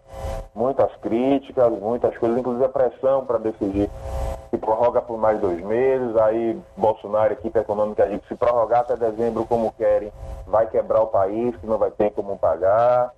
Muitas 0.54 0.92
críticas, 0.98 1.72
muitas 1.80 2.16
coisas, 2.18 2.38
inclusive 2.38 2.66
a 2.66 2.70
pressão 2.70 3.26
para 3.26 3.40
decidir 3.40 3.90
se 4.52 4.58
prorroga 4.58 5.02
por 5.02 5.18
mais 5.18 5.40
dois 5.40 5.62
meses, 5.64 6.16
aí 6.18 6.60
Bolsonaro, 6.76 7.34
equipe 7.34 7.58
econômica, 7.58 8.06
diz 8.06 8.22
que 8.22 8.28
se 8.28 8.36
prorrogar 8.36 8.82
até 8.82 8.98
dezembro 8.98 9.46
como 9.46 9.72
querem, 9.72 10.12
vai 10.46 10.68
quebrar 10.68 11.02
o 11.02 11.08
país, 11.08 11.56
que 11.56 11.66
não 11.66 11.78
vai 11.78 11.90
ter 11.90 12.12
como 12.12 12.38
pagar. 12.38 13.14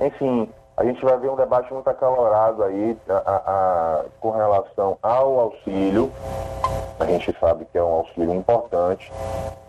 Enfim, 0.00 0.48
a 0.80 0.84
gente 0.84 1.04
vai 1.04 1.18
ver 1.18 1.28
um 1.28 1.36
debate 1.36 1.70
muito 1.74 1.90
acalorado 1.90 2.64
aí 2.64 2.96
a, 3.06 3.12
a, 3.12 3.36
a, 3.36 4.04
com 4.18 4.30
relação 4.30 4.96
ao 5.02 5.38
auxílio. 5.38 6.10
A 6.98 7.04
gente 7.04 7.36
sabe 7.38 7.66
que 7.70 7.76
é 7.76 7.82
um 7.82 7.92
auxílio 7.92 8.34
importante. 8.34 9.12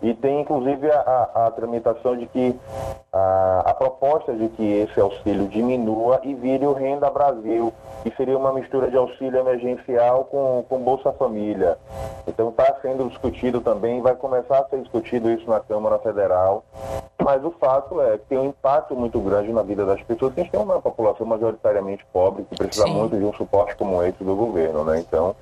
E 0.00 0.14
tem 0.14 0.40
inclusive 0.40 0.90
a, 0.90 1.52
tramitação 1.54 2.16
de 2.16 2.24
que 2.24 2.58
a, 3.12 3.62
a, 3.66 3.74
proposta 3.74 4.32
de 4.32 4.48
que 4.48 4.62
esse 4.62 4.98
auxílio 4.98 5.48
diminua 5.48 6.18
e 6.22 6.32
vire 6.32 6.64
o 6.66 6.72
Renda 6.72 7.10
Brasil, 7.10 7.74
que 8.02 8.10
seria 8.16 8.38
uma 8.38 8.54
mistura 8.54 8.90
de 8.90 8.96
auxílio 8.96 9.38
emergencial 9.38 10.24
com, 10.24 10.64
com 10.66 10.78
Bolsa 10.78 11.12
Família. 11.12 11.76
Então 12.26 12.48
está 12.48 12.74
sendo 12.80 13.06
discutido 13.10 13.60
também, 13.60 14.00
vai 14.00 14.14
começar 14.14 14.60
a 14.60 14.64
ser 14.64 14.80
discutido 14.80 15.30
isso 15.30 15.48
na 15.48 15.60
Câmara 15.60 15.98
Federal. 15.98 16.64
Mas 17.24 17.44
o 17.44 17.50
fato 17.52 18.00
é 18.00 18.18
que 18.18 18.26
tem 18.26 18.38
um 18.38 18.46
impacto 18.46 18.96
muito 18.96 19.20
grande 19.20 19.52
na 19.52 19.62
vida 19.62 19.86
das 19.86 20.02
pessoas. 20.02 20.32
A 20.36 20.40
gente 20.40 20.50
tem 20.50 20.60
uma 20.60 20.80
população 20.80 21.26
majoritariamente 21.26 22.04
pobre 22.12 22.44
que 22.44 22.56
precisa 22.56 22.86
Sim. 22.86 22.94
muito 22.94 23.16
de 23.16 23.24
um 23.24 23.32
suporte 23.34 23.76
como 23.76 24.02
esse 24.02 24.22
do 24.22 24.34
governo, 24.34 24.84
né? 24.84 24.98
Então, 25.00 25.36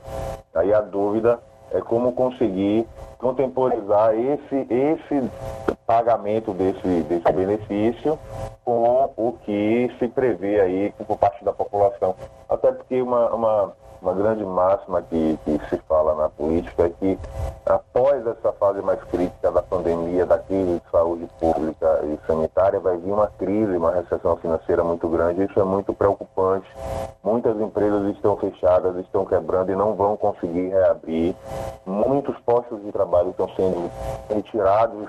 aí 0.54 0.72
a 0.72 0.80
dúvida 0.80 1.40
é 1.72 1.80
como 1.80 2.12
conseguir 2.12 2.86
contemporizar 3.18 4.14
esse, 4.14 4.66
esse 4.68 5.30
pagamento 5.86 6.52
desse, 6.52 7.02
desse 7.02 7.32
benefício 7.32 8.18
com 8.64 9.10
o 9.16 9.32
que 9.44 9.90
se 9.98 10.08
prevê 10.08 10.60
aí 10.60 10.94
por 11.06 11.16
parte 11.16 11.44
da 11.44 11.52
população. 11.52 12.14
Até 12.48 12.72
porque 12.72 13.00
uma, 13.00 13.30
uma 13.34 13.72
uma 14.02 14.14
grande 14.14 14.44
máxima 14.44 15.02
que, 15.02 15.38
que 15.44 15.60
se 15.68 15.76
fala 15.88 16.14
na 16.14 16.28
política 16.28 16.84
é 16.84 16.88
que 16.88 17.18
após 17.66 18.26
essa 18.26 18.52
fase 18.52 18.80
mais 18.80 19.02
crítica 19.04 19.50
da 19.50 19.62
pandemia, 19.62 20.24
da 20.24 20.38
crise 20.38 20.80
de 20.80 20.90
saúde 20.90 21.28
pública 21.38 22.00
e 22.04 22.18
sanitária, 22.26 22.80
vai 22.80 22.96
vir 22.96 23.12
uma 23.12 23.26
crise, 23.26 23.76
uma 23.76 23.92
recessão 23.92 24.36
financeira 24.36 24.82
muito 24.82 25.06
grande. 25.08 25.44
Isso 25.44 25.60
é 25.60 25.64
muito 25.64 25.92
preocupante. 25.92 26.66
Muitas 27.22 27.60
empresas 27.60 28.14
estão 28.14 28.36
fechadas, 28.36 28.96
estão 28.96 29.26
quebrando 29.26 29.70
e 29.70 29.76
não 29.76 29.94
vão 29.94 30.16
conseguir 30.16 30.68
reabrir. 30.68 31.34
Muitos 31.84 32.36
postos 32.40 32.82
de 32.82 32.90
trabalho 32.92 33.30
estão 33.30 33.48
sendo 33.54 33.90
retirados. 34.28 35.08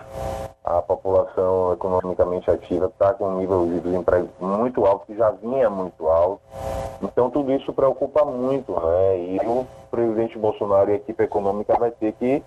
A 0.63 0.81
população 0.81 1.74
economicamente 1.74 2.51
ativa 2.51 2.86
está 2.86 3.13
com 3.13 3.27
um 3.27 3.38
nível 3.38 3.65
de 3.65 3.79
desemprego 3.79 4.29
muito 4.39 4.86
alto, 4.86 5.05
que 5.07 5.15
já 5.15 5.31
vinha 5.31 5.69
muito 5.69 6.07
alto. 6.07 6.41
Então 7.01 7.31
tudo 7.31 7.51
isso 7.51 7.74
preocupa 7.74 8.24
muito, 8.24 8.74
né? 8.81 9.19
E 9.19 9.39
o 9.45 9.65
presidente 9.89 10.38
Bolsonaro 10.38 10.89
e 10.89 10.93
a 10.93 10.95
equipe 10.95 11.23
econômica 11.23 11.77
vai 11.77 11.91
ter 11.91 12.13
que 12.13 12.43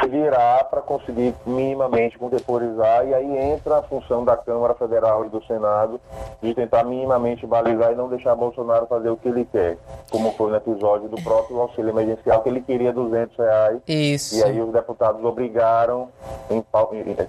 se 0.00 0.08
virar 0.08 0.64
para 0.64 0.82
conseguir 0.82 1.34
minimamente 1.46 2.18
contemporizar 2.18 3.06
e 3.06 3.14
aí 3.14 3.38
entra 3.52 3.78
a 3.78 3.82
função 3.82 4.24
da 4.24 4.36
Câmara 4.36 4.74
Federal 4.74 5.24
e 5.24 5.28
do 5.28 5.42
Senado 5.44 6.00
de 6.42 6.54
tentar 6.54 6.84
minimamente 6.84 7.46
balizar 7.46 7.92
e 7.92 7.94
não 7.94 8.08
deixar 8.08 8.34
Bolsonaro 8.34 8.86
fazer 8.86 9.10
o 9.10 9.16
que 9.16 9.28
ele 9.28 9.44
quer, 9.44 9.78
como 10.10 10.32
foi 10.32 10.50
no 10.50 10.56
episódio 10.56 11.08
do 11.08 11.20
próprio 11.22 11.60
auxílio 11.60 11.90
emergencial 11.90 12.42
que 12.42 12.48
ele 12.48 12.60
queria 12.60 12.92
200 12.92 13.36
reais 13.36 13.80
Isso. 13.86 14.38
e 14.38 14.44
aí 14.44 14.60
os 14.60 14.72
deputados 14.72 15.24
obrigaram, 15.24 16.08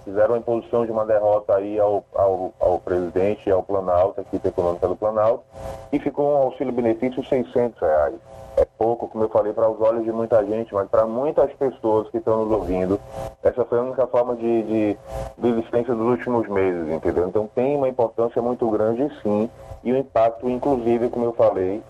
fizeram 0.04 0.36
a 0.36 0.38
imposição 0.38 0.86
de 0.86 0.92
uma 0.92 1.06
derrota 1.06 1.56
aí 1.56 1.80
ao, 1.80 2.04
ao, 2.14 2.54
ao 2.60 2.80
presidente 2.80 3.48
e 3.48 3.52
ao 3.52 3.64
Planalto, 3.64 4.20
a 4.20 4.24
equipe 4.24 4.48
econômica 4.48 4.88
do 4.88 4.96
Planalto, 4.96 5.44
e 5.92 6.00
ficou 6.00 6.32
um 6.32 6.38
auxílio 6.38 6.74
benefício 6.74 7.24
600 7.24 7.80
reais 7.80 8.27
é 8.58 8.66
pouco, 8.66 9.08
como 9.08 9.24
eu 9.24 9.30
falei, 9.30 9.54
para 9.54 9.70
os 9.70 9.80
olhos 9.80 10.04
de 10.04 10.12
muita 10.12 10.44
gente, 10.44 10.74
mas 10.74 10.90
para 10.90 11.06
muitas 11.06 11.52
pessoas 11.54 12.10
que 12.10 12.18
estão 12.18 12.44
nos 12.44 12.52
ouvindo, 12.52 13.00
essa 13.44 13.64
foi 13.64 13.78
a 13.78 13.84
única 13.84 14.08
forma 14.08 14.36
de, 14.36 14.64
de, 14.64 14.98
de 15.38 15.48
existência 15.48 15.94
dos 15.94 16.08
últimos 16.08 16.48
meses, 16.50 16.92
entendeu? 16.92 17.28
Então 17.28 17.48
tem 17.54 17.78
uma 17.78 17.88
importância 17.88 18.42
muito 18.42 18.68
grande, 18.70 19.08
sim, 19.22 19.48
e 19.84 19.94
o 19.94 19.98
impacto, 19.98 20.50
inclusive, 20.50 21.10
como 21.10 21.26
eu 21.26 21.34
falei, 21.34 21.84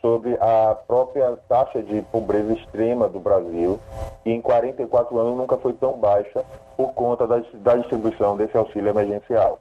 sobre 0.00 0.36
a 0.40 0.76
própria 0.86 1.38
taxa 1.48 1.80
de 1.80 2.02
pobreza 2.02 2.54
extrema 2.54 3.08
do 3.08 3.20
Brasil, 3.20 3.78
que 4.24 4.30
em 4.30 4.40
44 4.40 5.16
anos 5.18 5.36
nunca 5.36 5.56
foi 5.58 5.74
tão 5.74 5.92
baixa 5.92 6.44
por 6.76 6.92
conta 6.92 7.26
da, 7.26 7.40
da 7.54 7.76
distribuição 7.76 8.36
desse 8.36 8.56
auxílio 8.56 8.88
emergencial. 8.88 9.60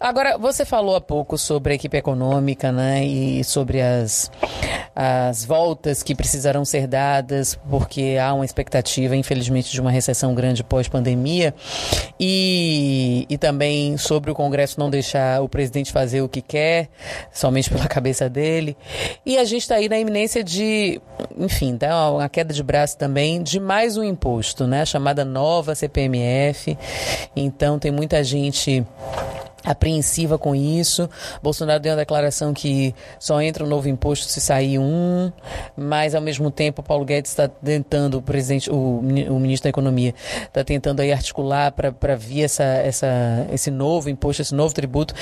Agora, 0.00 0.38
você 0.38 0.64
falou 0.64 0.94
há 0.94 1.00
pouco 1.00 1.36
sobre 1.36 1.72
a 1.72 1.74
equipe 1.74 1.96
econômica, 1.96 2.70
né, 2.70 3.04
e 3.04 3.42
sobre 3.42 3.82
as, 3.82 4.30
as 4.94 5.44
voltas 5.44 6.04
que 6.04 6.14
precisarão 6.14 6.64
ser 6.64 6.86
dadas, 6.86 7.58
porque 7.68 8.16
há 8.20 8.32
uma 8.32 8.44
expectativa, 8.44 9.16
infelizmente, 9.16 9.72
de 9.72 9.80
uma 9.80 9.90
recessão 9.90 10.36
grande 10.36 10.62
pós-pandemia, 10.62 11.52
e, 12.18 13.26
e 13.28 13.36
também 13.36 13.96
sobre 13.96 14.30
o 14.30 14.34
Congresso 14.34 14.78
não 14.78 14.88
deixar 14.88 15.42
o 15.42 15.48
presidente 15.48 15.90
fazer 15.90 16.22
o 16.22 16.28
que 16.28 16.42
quer, 16.42 16.88
somente 17.32 17.68
pela 17.68 17.88
cabeça 17.88 18.28
dele. 18.28 18.76
E 19.26 19.36
a 19.36 19.44
gente 19.44 19.62
está 19.62 19.74
aí 19.74 19.88
na 19.88 19.98
iminência 19.98 20.44
de, 20.44 21.00
enfim, 21.36 21.76
dá 21.76 22.12
uma 22.12 22.28
queda 22.28 22.54
de 22.54 22.62
braço 22.62 22.96
também 22.96 23.42
de 23.42 23.58
mais 23.58 23.96
um 23.96 24.04
imposto, 24.04 24.64
né, 24.64 24.82
a 24.82 24.86
chamada 24.86 25.24
nova 25.24 25.74
CPMF. 25.74 26.78
Então, 27.34 27.80
tem 27.80 27.90
muita 27.90 28.22
gente 28.22 28.86
apreensiva 29.70 30.38
com 30.38 30.54
isso. 30.54 31.08
Bolsonaro 31.42 31.80
deu 31.80 31.92
uma 31.92 31.98
declaração 31.98 32.54
que 32.54 32.94
só 33.18 33.40
entra 33.40 33.64
um 33.64 33.66
novo 33.66 33.88
imposto 33.88 34.26
se 34.26 34.40
sair 34.40 34.78
um, 34.78 35.30
mas 35.76 36.14
ao 36.14 36.20
mesmo 36.20 36.50
tempo 36.50 36.82
Paulo 36.82 37.04
Guedes 37.04 37.30
está 37.30 37.48
tentando, 37.48 38.18
o 38.18 38.22
presidente, 38.22 38.70
o, 38.70 38.98
o 38.98 39.38
ministro 39.40 39.64
da 39.64 39.70
Economia 39.70 40.14
está 40.44 40.64
tentando 40.64 41.00
aí 41.00 41.12
articular 41.12 41.72
para 41.72 42.16
vir 42.16 42.44
essa, 42.44 42.64
essa, 42.64 43.46
esse 43.52 43.70
novo 43.70 44.08
imposto, 44.08 44.42
esse 44.42 44.54
novo 44.54 44.74
tributo. 44.74 45.14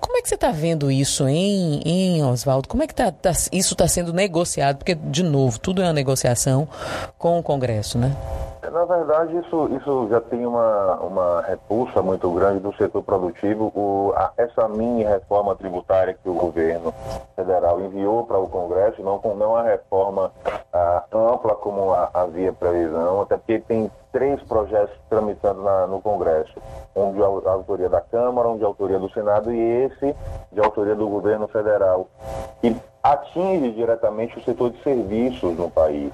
Como 0.00 0.16
é 0.16 0.22
que 0.22 0.28
você 0.28 0.34
está 0.34 0.50
vendo 0.50 0.90
isso, 0.90 1.26
hein, 1.26 1.80
hein 1.84 2.22
Oswaldo? 2.24 2.68
Como 2.68 2.82
é 2.82 2.86
que 2.86 2.94
tá, 2.94 3.10
tá 3.10 3.32
isso 3.52 3.74
está 3.74 3.88
sendo 3.88 4.12
negociado? 4.12 4.76
Porque, 4.76 4.94
de 4.94 5.22
novo, 5.22 5.58
tudo 5.58 5.82
é 5.82 5.86
uma 5.86 5.92
negociação 5.92 6.68
com 7.18 7.38
o 7.38 7.42
Congresso, 7.42 7.98
né? 7.98 8.14
Na 8.70 8.84
verdade, 8.84 9.36
isso, 9.36 9.68
isso 9.76 10.08
já 10.08 10.20
tem 10.20 10.46
uma, 10.46 10.96
uma 10.96 11.42
repulsa 11.42 12.02
muito 12.02 12.30
grande 12.30 12.60
do 12.60 12.74
setor 12.76 13.02
produtivo. 13.02 13.72
O, 13.74 14.12
a, 14.16 14.32
essa 14.36 14.68
mini 14.68 15.04
reforma 15.04 15.54
tributária 15.54 16.14
que 16.14 16.28
o 16.28 16.34
governo 16.34 16.92
federal 17.36 17.80
enviou 17.80 18.24
para 18.24 18.38
o 18.38 18.48
Congresso, 18.48 19.02
não, 19.02 19.20
não 19.36 19.56
a 19.56 19.62
reforma 19.62 20.32
a, 20.72 21.04
ampla 21.12 21.54
como 21.54 21.92
a, 21.92 22.10
havia 22.14 22.52
previsão, 22.52 23.20
até 23.20 23.36
porque 23.36 23.58
tem 23.60 23.90
três 24.12 24.40
projetos 24.42 24.96
tramitando 25.10 25.62
na, 25.62 25.86
no 25.86 26.00
Congresso. 26.00 26.54
Um 26.96 27.12
de 27.12 27.22
autoria 27.22 27.88
da 27.88 28.00
Câmara, 28.00 28.48
um 28.48 28.56
de 28.56 28.64
autoria 28.64 28.98
do 28.98 29.10
Senado 29.10 29.52
e 29.52 29.58
esse 29.58 30.14
de 30.52 30.60
autoria 30.60 30.94
do 30.94 31.08
governo 31.08 31.46
federal. 31.48 32.08
E 32.62 32.74
atinge 33.02 33.72
diretamente 33.72 34.38
o 34.38 34.42
setor 34.42 34.70
de 34.70 34.82
serviços 34.82 35.56
no 35.58 35.70
país. 35.70 36.10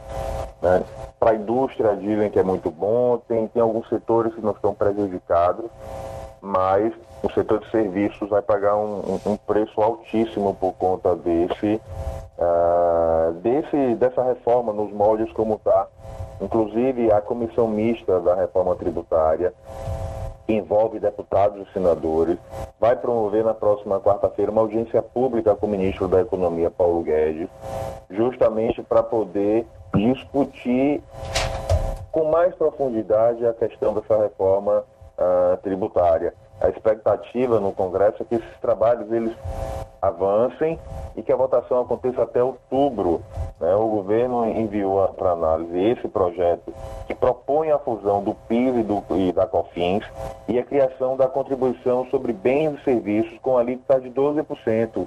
Né? 0.63 0.83
Para 1.19 1.33
a 1.33 1.35
indústria 1.35 1.97
dizem 1.97 2.31
que 2.31 2.39
é 2.39 2.43
muito 2.43 2.71
bom, 2.71 3.19
tem, 3.29 3.47
tem 3.49 3.63
alguns 3.63 3.89
setores 3.89 4.35
que 4.35 4.41
não 4.41 4.53
estão 4.53 4.75
prejudicados, 4.75 5.67
mas 6.41 6.93
o 7.23 7.31
setor 7.33 7.61
de 7.61 7.71
serviços 7.71 8.29
vai 8.29 8.43
pagar 8.43 8.77
um, 8.77 9.19
um, 9.27 9.37
preço 9.37 9.81
altíssimo 9.81 10.55
por 10.55 10.73
conta 10.75 11.15
desse, 11.15 11.81
uh, 12.39 13.33
desse, 13.43 13.95
dessa 13.97 14.23
reforma 14.23 14.73
nos 14.73 14.91
moldes 14.93 15.31
como 15.33 15.55
está. 15.55 15.87
Inclusive 16.41 17.13
a 17.13 17.21
comissão 17.21 17.69
mista 17.69 18.19
da 18.21 18.35
reforma 18.35 18.75
tributária 18.75 19.53
envolve 20.49 20.99
deputados 20.99 21.65
e 21.65 21.73
senadores, 21.73 22.37
vai 22.81 22.97
promover 22.97 23.45
na 23.45 23.55
próxima 23.55 24.01
quarta-feira 24.01 24.51
uma 24.51 24.63
audiência 24.63 25.01
pública 25.01 25.55
com 25.55 25.67
o 25.67 25.71
ministro 25.71 26.09
da 26.09 26.21
Economia, 26.21 26.71
Paulo 26.71 27.03
Guedes, 27.03 27.49
justamente 28.11 28.83
para 28.83 29.03
poder 29.03 29.65
discutir 29.95 31.03
com 32.13 32.31
mais 32.31 32.55
profundidade 32.55 33.45
a 33.47 33.53
questão 33.53 33.95
dessa 33.95 34.17
reforma 34.17 34.85
uh, 35.19 35.57
tributária. 35.63 36.35
A 36.61 36.69
expectativa 36.69 37.59
no 37.59 37.73
Congresso 37.73 38.23
é 38.23 38.27
que 38.27 38.35
esses 38.35 38.61
trabalhos 38.61 39.11
eles 39.11 39.35
avancem 40.01 40.79
e 41.17 41.23
que 41.23 41.33
a 41.33 41.37
votação 41.37 41.81
aconteça 41.81 42.23
até 42.23 42.43
outubro. 42.43 43.23
Né? 43.59 43.75
O 43.75 43.89
governo 43.89 44.47
enviou 44.47 45.07
para 45.09 45.33
análise 45.33 45.79
esse 45.79 46.09
projeto 46.09 46.73
que 47.07 47.15
propõe 47.15 47.71
a 47.71 47.79
fusão 47.79 48.23
do 48.23 48.35
PIS 48.35 48.77
e, 48.77 48.83
do, 48.83 49.03
e 49.17 49.33
da 49.33 49.47
COFINS 49.47 50.05
e 50.49 50.59
a 50.59 50.65
criação 50.65 51.17
da 51.17 51.29
contribuição 51.29 52.07
sobre 52.11 52.33
bens 52.33 52.79
e 52.81 52.85
serviços 52.85 53.39
com 53.41 53.59
alíquota 53.59 54.01
de 54.01 54.11
12%. 54.11 55.07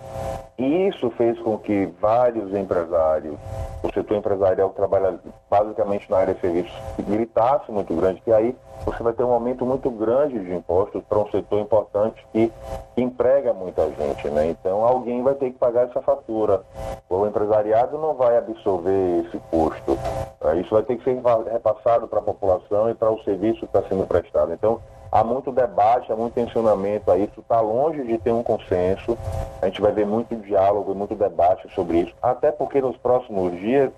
Isso 0.57 1.09
fez 1.11 1.39
com 1.39 1.57
que 1.57 1.87
vários 1.99 2.53
empresários, 2.53 3.35
o 3.81 3.91
setor 3.91 4.17
empresarial 4.17 4.69
que 4.69 4.75
trabalha 4.75 5.19
basicamente 5.49 6.09
na 6.09 6.17
área 6.17 6.33
de 6.33 6.41
serviços, 6.41 6.73
gritasse 6.99 7.71
muito 7.71 7.93
grande, 7.95 8.21
que 8.21 8.31
aí 8.31 8.55
você 8.85 9.01
vai 9.01 9.13
ter 9.13 9.23
um 9.23 9.31
aumento 9.31 9.65
muito 9.65 9.89
grande 9.89 10.39
de 10.39 10.53
impostos 10.53 11.03
para 11.07 11.19
um 11.19 11.29
setor 11.29 11.59
importante 11.59 12.25
que, 12.31 12.51
emprega 12.95 13.53
muita 13.53 13.89
gente. 13.91 14.29
Né? 14.29 14.49
Então 14.49 14.83
alguém 14.83 15.23
vai 15.23 15.33
ter 15.33 15.51
que 15.51 15.57
pagar 15.57 15.89
essa 15.89 16.01
fatura. 16.01 16.61
O 17.09 17.25
empresariado 17.25 17.97
não 17.97 18.13
vai 18.13 18.37
absorver 18.37 19.25
esse 19.25 19.37
custo. 19.49 19.97
É, 20.41 20.57
isso 20.57 20.69
vai 20.69 20.83
ter 20.83 20.97
que 20.97 21.03
ser 21.03 21.19
repassado 21.51 22.07
para 22.07 22.19
a 22.19 22.23
população 22.23 22.89
e 22.89 22.93
para 22.93 23.11
o 23.11 23.23
serviço 23.23 23.59
que 23.59 23.65
está 23.65 23.81
sendo 23.83 24.05
prestado. 24.05 24.53
Então, 24.53 24.79
há 25.11 25.23
muito 25.23 25.51
debate, 25.51 26.11
há 26.11 26.15
muito 26.15 26.33
tensionamento 26.33 27.09
a 27.11 27.17
isso, 27.17 27.39
está 27.39 27.61
longe 27.61 28.03
de 28.03 28.17
ter 28.17 28.31
um 28.31 28.43
consenso. 28.43 29.17
A 29.61 29.67
gente 29.67 29.79
vai 29.79 29.91
ver 29.91 30.05
muito 30.05 30.35
diálogo 30.35 30.91
e 30.91 30.95
muito 30.95 31.15
debate 31.15 31.67
sobre 31.73 31.99
isso, 31.99 32.13
até 32.21 32.51
porque 32.51 32.81
nos 32.81 32.97
próximos 32.97 33.51
dias, 33.59 33.91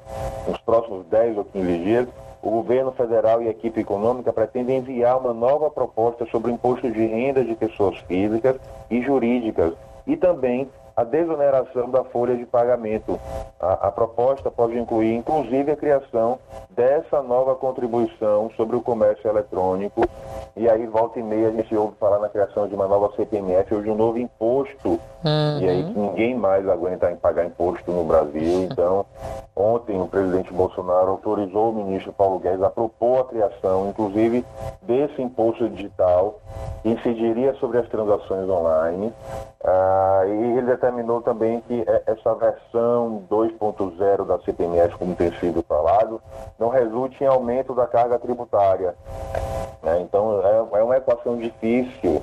nos 0.47 0.57
próximos 0.59 1.05
10 1.07 1.37
ou 1.37 1.45
15 1.45 1.77
dias, 1.79 2.07
o 2.45 2.51
governo 2.51 2.91
federal 2.91 3.41
e 3.41 3.47
a 3.47 3.51
equipe 3.51 3.79
econômica 3.79 4.31
pretendem 4.31 4.77
enviar 4.77 5.17
uma 5.17 5.33
nova 5.33 5.71
proposta 5.71 6.27
sobre 6.27 6.51
o 6.51 6.53
imposto 6.53 6.91
de 6.91 7.03
renda 7.03 7.43
de 7.43 7.55
pessoas 7.55 7.97
físicas 8.07 8.57
e 8.89 9.01
jurídicas 9.01 9.73
e 10.05 10.15
também 10.15 10.69
a 10.95 11.03
desoneração 11.03 11.89
da 11.89 12.03
folha 12.05 12.35
de 12.37 12.45
pagamento. 12.45 13.19
A, 13.59 13.87
a, 13.87 13.91
proposta 13.91 14.49
pode 14.49 14.77
incluir, 14.77 15.13
inclusive, 15.13 15.71
a 15.71 15.75
criação 15.75 16.39
dessa 16.69 17.21
nova 17.21 17.55
contribuição 17.55 18.49
sobre 18.55 18.75
o 18.75 18.81
comércio 18.81 19.29
eletrônico. 19.29 20.07
E 20.55 20.69
aí, 20.69 20.87
volta 20.87 21.19
e 21.19 21.23
meia, 21.23 21.49
a 21.49 21.51
gente 21.51 21.75
ouve 21.75 21.95
falar 21.99 22.19
na 22.19 22.29
criação 22.29 22.67
de 22.67 22.75
uma 22.75 22.87
nova 22.87 23.13
CPMF 23.15 23.73
ou 23.75 23.81
de 23.81 23.89
um 23.89 23.95
novo 23.95 24.17
imposto. 24.17 24.89
Uhum. 24.89 25.59
E 25.59 25.69
aí, 25.69 25.83
ninguém 25.83 26.35
mais 26.35 26.67
aguenta 26.69 27.11
em 27.11 27.17
pagar 27.17 27.45
imposto 27.45 27.91
no 27.91 28.05
Brasil. 28.05 28.63
Então, 28.63 29.05
ontem, 29.53 29.99
o 29.99 30.07
presidente 30.07 30.53
Bolsonaro 30.53 31.11
autorizou 31.11 31.71
o 31.71 31.75
ministro 31.75 32.13
Paulo 32.13 32.39
Guedes 32.39 32.63
a 32.63 32.69
propor 32.69 33.19
a 33.19 33.23
criação, 33.25 33.89
inclusive, 33.89 34.45
desse 34.81 35.21
imposto 35.21 35.67
digital 35.69 36.39
que 36.81 36.89
incidiria 36.89 37.53
sobre 37.55 37.79
as 37.79 37.89
transações 37.89 38.47
online. 38.47 39.11
Ah, 39.63 40.23
e 40.27 40.57
ele 40.57 40.71
determinou 40.85 41.21
também 41.21 41.61
que 41.61 41.83
é, 41.87 42.03
essa 42.05 42.33
versão 42.35 43.23
2.0 43.29 44.25
da 44.25 44.39
CPMF, 44.39 44.95
como 44.97 45.15
tem 45.15 45.31
sido 45.39 45.63
falado, 45.63 46.21
não 46.59 46.69
resulte 46.69 47.23
em 47.23 47.27
aumento 47.27 47.73
da 47.73 47.87
carga 47.87 48.19
tributária. 48.19 48.95
Né? 49.81 50.01
Então 50.01 50.41
é, 50.45 50.79
é, 50.79 50.83
uma 50.83 50.97
equação 50.97 51.37
difícil 51.37 52.21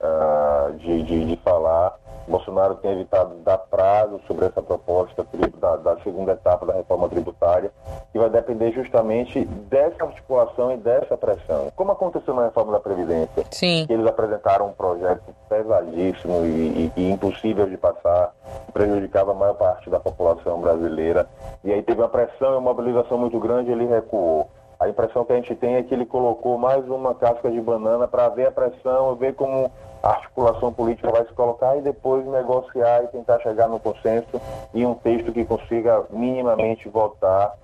uh, 0.00 0.72
de, 0.76 1.02
de, 1.02 1.24
de 1.24 1.36
falar 1.36 1.96
Bolsonaro 2.26 2.76
tem 2.76 2.92
evitado 2.92 3.34
dar 3.44 3.58
prazo 3.58 4.20
sobre 4.26 4.46
essa 4.46 4.62
proposta 4.62 5.26
da, 5.60 5.76
da, 5.76 5.96
segunda 6.00 6.32
etapa 6.32 6.66
da 6.66 6.72
reforma 6.74 7.08
tributária, 7.08 7.70
que 8.12 8.18
vai 8.18 8.30
depender 8.30 8.72
justamente 8.72 9.44
dessa 9.44 10.04
articulação 10.04 10.72
e 10.72 10.76
dessa 10.76 11.16
pressão. 11.16 11.70
Como 11.76 11.92
aconteceu 11.92 12.34
na 12.34 12.44
reforma 12.44 12.72
da 12.72 12.80
Previdência, 12.80 13.44
Sim. 13.50 13.86
eles 13.88 14.06
apresentaram 14.06 14.68
um 14.68 14.72
projeto 14.72 15.22
pesadíssimo 15.48 16.44
e, 16.46 16.92
e, 16.96 17.00
e 17.00 17.10
impossível 17.10 17.68
de 17.68 17.76
passar, 17.76 18.34
que 18.66 18.72
prejudicava 18.72 19.32
a 19.32 19.34
maior 19.34 19.54
parte 19.54 19.90
da 19.90 20.00
população 20.00 20.60
brasileira, 20.60 21.28
e 21.62 21.72
aí 21.72 21.82
teve 21.82 22.00
uma 22.00 22.08
pressão 22.08 22.54
e 22.54 22.56
uma 22.56 22.60
mobilização 22.60 23.18
muito 23.18 23.38
grande 23.38 23.70
e 23.70 23.72
ele 23.72 23.86
recuou. 23.86 24.48
A 24.78 24.88
impressão 24.88 25.24
que 25.24 25.32
a 25.32 25.36
gente 25.36 25.54
tem 25.54 25.76
é 25.76 25.82
que 25.82 25.94
ele 25.94 26.04
colocou 26.04 26.58
mais 26.58 26.86
uma 26.88 27.14
casca 27.14 27.50
de 27.50 27.60
banana 27.60 28.08
para 28.08 28.28
ver 28.28 28.48
a 28.48 28.50
pressão, 28.50 29.14
ver 29.14 29.34
como 29.34 29.70
articulação 30.10 30.72
política 30.72 31.10
vai 31.10 31.24
se 31.24 31.32
colocar 31.32 31.76
e 31.76 31.82
depois 31.82 32.26
negociar 32.26 33.04
e 33.04 33.08
tentar 33.08 33.40
chegar 33.40 33.68
no 33.68 33.80
consenso 33.80 34.40
e 34.72 34.84
um 34.84 34.94
texto 34.94 35.32
que 35.32 35.44
consiga 35.44 36.04
minimamente 36.10 36.88
votar 36.88 37.56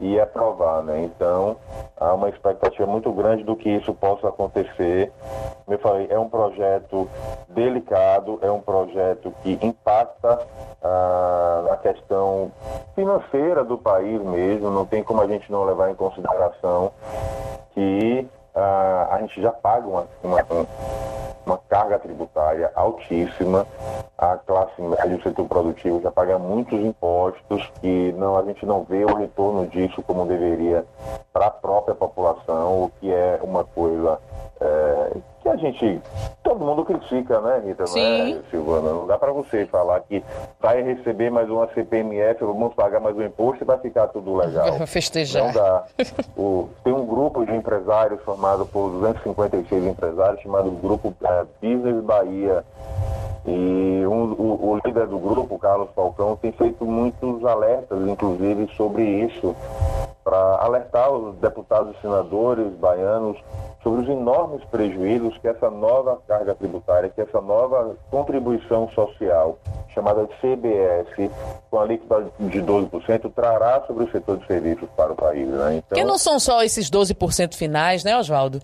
e 0.00 0.18
aprovar, 0.18 0.82
né? 0.82 1.04
Então, 1.04 1.56
há 1.96 2.12
uma 2.12 2.28
expectativa 2.28 2.86
muito 2.86 3.12
grande 3.12 3.44
do 3.44 3.54
que 3.54 3.68
isso 3.68 3.94
possa 3.94 4.28
acontecer. 4.28 5.12
Como 5.64 5.76
eu 5.76 5.78
falei, 5.78 6.08
é 6.10 6.18
um 6.18 6.28
projeto 6.28 7.08
delicado, 7.48 8.38
é 8.42 8.50
um 8.50 8.60
projeto 8.60 9.32
que 9.42 9.58
impacta 9.62 10.40
ah, 10.82 11.64
na 11.68 11.76
questão 11.76 12.50
financeira 12.96 13.62
do 13.62 13.78
país 13.78 14.20
mesmo, 14.20 14.70
não 14.70 14.84
tem 14.84 15.04
como 15.04 15.20
a 15.20 15.26
gente 15.26 15.50
não 15.52 15.64
levar 15.64 15.90
em 15.90 15.94
consideração 15.94 16.90
que 17.72 18.26
ah, 18.54 19.08
a 19.12 19.18
gente 19.20 19.40
já 19.40 19.52
paga 19.52 19.86
uma, 19.86 20.06
uma, 20.22 20.44
uma 21.44 21.58
carga 21.58 21.98
tributária 21.98 22.70
altíssima. 22.74 23.66
A 24.16 24.36
classe 24.36 24.80
média, 24.80 25.16
o 25.16 25.22
setor 25.22 25.46
produtivo 25.46 26.00
já 26.00 26.10
paga 26.10 26.38
muitos 26.38 26.78
impostos 26.78 27.70
e 27.82 28.14
não, 28.16 28.36
a 28.36 28.42
gente 28.42 28.64
não 28.64 28.84
vê 28.84 29.04
o 29.04 29.14
retorno 29.14 29.66
disso 29.66 30.02
como 30.02 30.26
deveria 30.26 30.84
para 31.32 31.46
a 31.46 31.50
própria 31.50 31.94
população, 31.94 32.84
o 32.84 32.92
que 33.00 33.12
é 33.12 33.40
uma 33.42 33.64
coisa 33.64 34.18
é, 34.60 35.16
que 35.42 35.48
a 35.48 35.56
gente, 35.56 36.00
todo 36.42 36.64
mundo 36.64 36.84
critica, 36.84 37.40
né, 37.40 37.62
Rita? 37.66 37.86
Sim. 37.86 38.34
Né, 38.34 38.42
Silvana? 38.50 38.90
Não 38.92 39.06
dá 39.06 39.18
para 39.18 39.32
você 39.32 39.66
falar 39.66 40.00
que 40.00 40.22
vai 40.60 40.82
receber 40.82 41.30
mais 41.30 41.50
uma 41.50 41.68
CPMF, 41.74 42.44
vamos 42.44 42.72
pagar 42.74 43.00
mais 43.00 43.16
um 43.16 43.22
imposto 43.22 43.64
e 43.64 43.66
vai 43.66 43.78
ficar 43.78 44.06
tudo 44.08 44.36
legal. 44.36 44.78
Vai 44.78 44.86
festejar. 44.86 45.46
Não 45.46 45.52
dá. 45.52 45.84
O, 46.36 46.68
tem 46.84 46.92
um 46.92 47.04
grupo 47.04 47.44
de 47.44 47.54
empresários 47.54 48.22
formado 48.22 48.64
por 48.66 48.90
256 48.90 49.84
empresários 49.84 50.40
chamado 50.40 50.70
Grupo 50.70 51.12
é, 51.22 51.44
Business 51.60 52.02
Bahia. 52.04 52.64
E 53.44 54.06
um, 54.06 54.32
o, 54.34 54.70
o, 54.70 54.80
líder 54.84 55.08
do 55.08 55.18
grupo, 55.18 55.58
Carlos 55.58 55.88
Falcão, 55.96 56.36
tem 56.36 56.52
feito 56.52 56.84
muitos 56.84 57.44
alertas, 57.44 57.98
inclusive, 58.06 58.68
sobre 58.76 59.02
isso, 59.02 59.56
para 60.22 60.58
alertar 60.60 61.10
os 61.10 61.34
deputados 61.38 61.96
e 61.96 62.00
senadores 62.00 62.72
baianos 62.74 63.36
sobre 63.82 64.02
os 64.02 64.08
enormes 64.08 64.62
prejuízos 64.70 65.36
que 65.38 65.48
essa 65.48 65.70
nova 65.70 66.18
carga 66.26 66.54
tributária, 66.54 67.10
que 67.10 67.20
essa 67.20 67.40
nova 67.40 67.96
contribuição 68.10 68.88
social, 68.90 69.58
chamada 69.92 70.26
de 70.26 70.34
CBS, 70.36 71.30
com 71.70 71.78
a 71.78 71.82
alíquota 71.82 72.30
de 72.38 72.62
12%, 72.62 73.32
trará 73.34 73.82
sobre 73.86 74.04
o 74.04 74.10
setor 74.10 74.38
de 74.38 74.46
serviços 74.46 74.88
para 74.96 75.12
o 75.12 75.16
país. 75.16 75.48
Né? 75.48 75.76
Então, 75.76 75.88
Porque 75.88 76.04
não 76.04 76.16
são 76.16 76.38
só 76.38 76.62
esses 76.62 76.88
12% 76.88 77.54
finais, 77.54 78.04
né, 78.04 78.16
Oswaldo? 78.16 78.60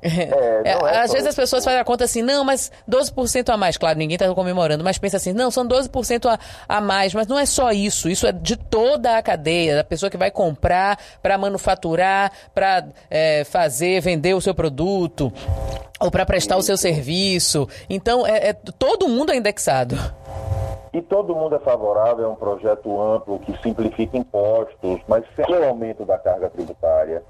É, 0.00 0.62
é, 0.70 0.98
às 1.00 1.12
vezes 1.12 1.26
as 1.26 1.34
pessoas 1.34 1.64
fazem 1.64 1.80
a 1.80 1.84
conta 1.84 2.04
assim, 2.04 2.22
não, 2.22 2.44
mas 2.44 2.70
12% 2.88 3.52
a 3.52 3.56
mais. 3.56 3.76
Claro, 3.76 3.98
ninguém 3.98 4.14
está 4.14 4.32
comemorando, 4.32 4.84
mas 4.84 4.96
pensa 4.96 5.16
assim, 5.16 5.32
não, 5.32 5.50
são 5.50 5.66
12% 5.66 6.26
a, 6.26 6.38
a 6.68 6.80
mais. 6.80 7.12
Mas 7.14 7.26
não 7.26 7.38
é 7.38 7.46
só 7.46 7.72
isso, 7.72 8.08
isso 8.08 8.26
é 8.26 8.32
de 8.32 8.56
toda 8.56 9.16
a 9.18 9.22
cadeia, 9.22 9.76
da 9.76 9.84
pessoa 9.84 10.08
que 10.08 10.16
vai 10.16 10.30
comprar 10.30 10.98
para 11.20 11.36
manufaturar, 11.36 12.30
para 12.54 12.86
é, 13.10 13.44
fazer, 13.44 14.00
vender 14.00 14.34
o 14.34 14.40
seu 14.40 14.51
produto 14.54 15.32
ou 16.00 16.10
para 16.10 16.26
prestar 16.26 16.56
o 16.56 16.62
seu 16.62 16.76
serviço. 16.76 17.68
Então, 17.88 18.26
é, 18.26 18.48
é, 18.48 18.52
todo 18.52 19.08
mundo 19.08 19.32
é 19.32 19.36
indexado. 19.36 19.96
E 20.92 21.00
todo 21.00 21.34
mundo 21.34 21.54
é 21.54 21.58
favorável 21.58 22.26
a 22.26 22.30
um 22.30 22.34
projeto 22.34 23.00
amplo 23.00 23.38
que 23.38 23.56
simplifique 23.62 24.18
impostos, 24.18 25.00
mas 25.08 25.24
sem 25.34 25.46
o 25.46 25.64
aumento 25.64 26.04
da 26.04 26.18
carga 26.18 26.50
tributária 26.50 27.22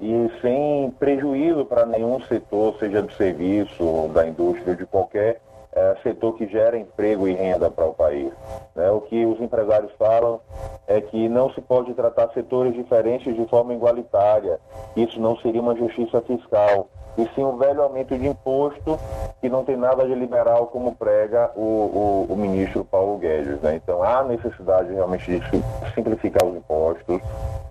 e 0.00 0.30
sem 0.40 0.90
prejuízo 0.98 1.66
para 1.66 1.84
nenhum 1.84 2.18
setor, 2.22 2.76
seja 2.78 3.02
do 3.02 3.12
serviço, 3.12 4.08
da 4.14 4.26
indústria, 4.26 4.74
de 4.74 4.86
qualquer 4.86 5.38
é, 5.72 5.96
setor 6.02 6.36
que 6.36 6.46
gera 6.46 6.78
emprego 6.78 7.28
e 7.28 7.34
renda 7.34 7.70
para 7.70 7.86
o 7.86 7.94
país. 7.94 8.32
Né? 8.74 8.90
O 8.90 9.00
que 9.02 9.24
os 9.24 9.40
empresários 9.40 9.92
falam 9.98 10.40
é 10.86 11.00
que 11.00 11.28
não 11.28 11.50
se 11.52 11.60
pode 11.60 11.94
tratar 11.94 12.28
setores 12.32 12.74
diferentes 12.74 13.34
de 13.34 13.46
forma 13.46 13.72
igualitária. 13.74 14.58
Isso 14.96 15.20
não 15.20 15.36
seria 15.38 15.60
uma 15.60 15.76
justiça 15.76 16.20
fiscal 16.22 16.88
e 17.18 17.28
sim 17.34 17.44
um 17.44 17.56
velho 17.56 17.82
aumento 17.82 18.16
de 18.16 18.26
imposto 18.26 18.98
que 19.40 19.48
não 19.48 19.64
tem 19.64 19.76
nada 19.76 20.06
de 20.06 20.14
liberal 20.14 20.66
como 20.66 20.94
prega 20.94 21.50
o, 21.56 21.60
o, 21.60 22.26
o 22.30 22.36
ministro 22.36 22.84
Paulo 22.84 23.18
Guedes. 23.18 23.60
Né? 23.60 23.76
Então 23.76 24.02
há 24.02 24.22
necessidade 24.24 24.92
realmente 24.92 25.38
de 25.38 25.62
simplificar 25.94 26.44
os 26.46 26.56
impostos, 26.56 27.20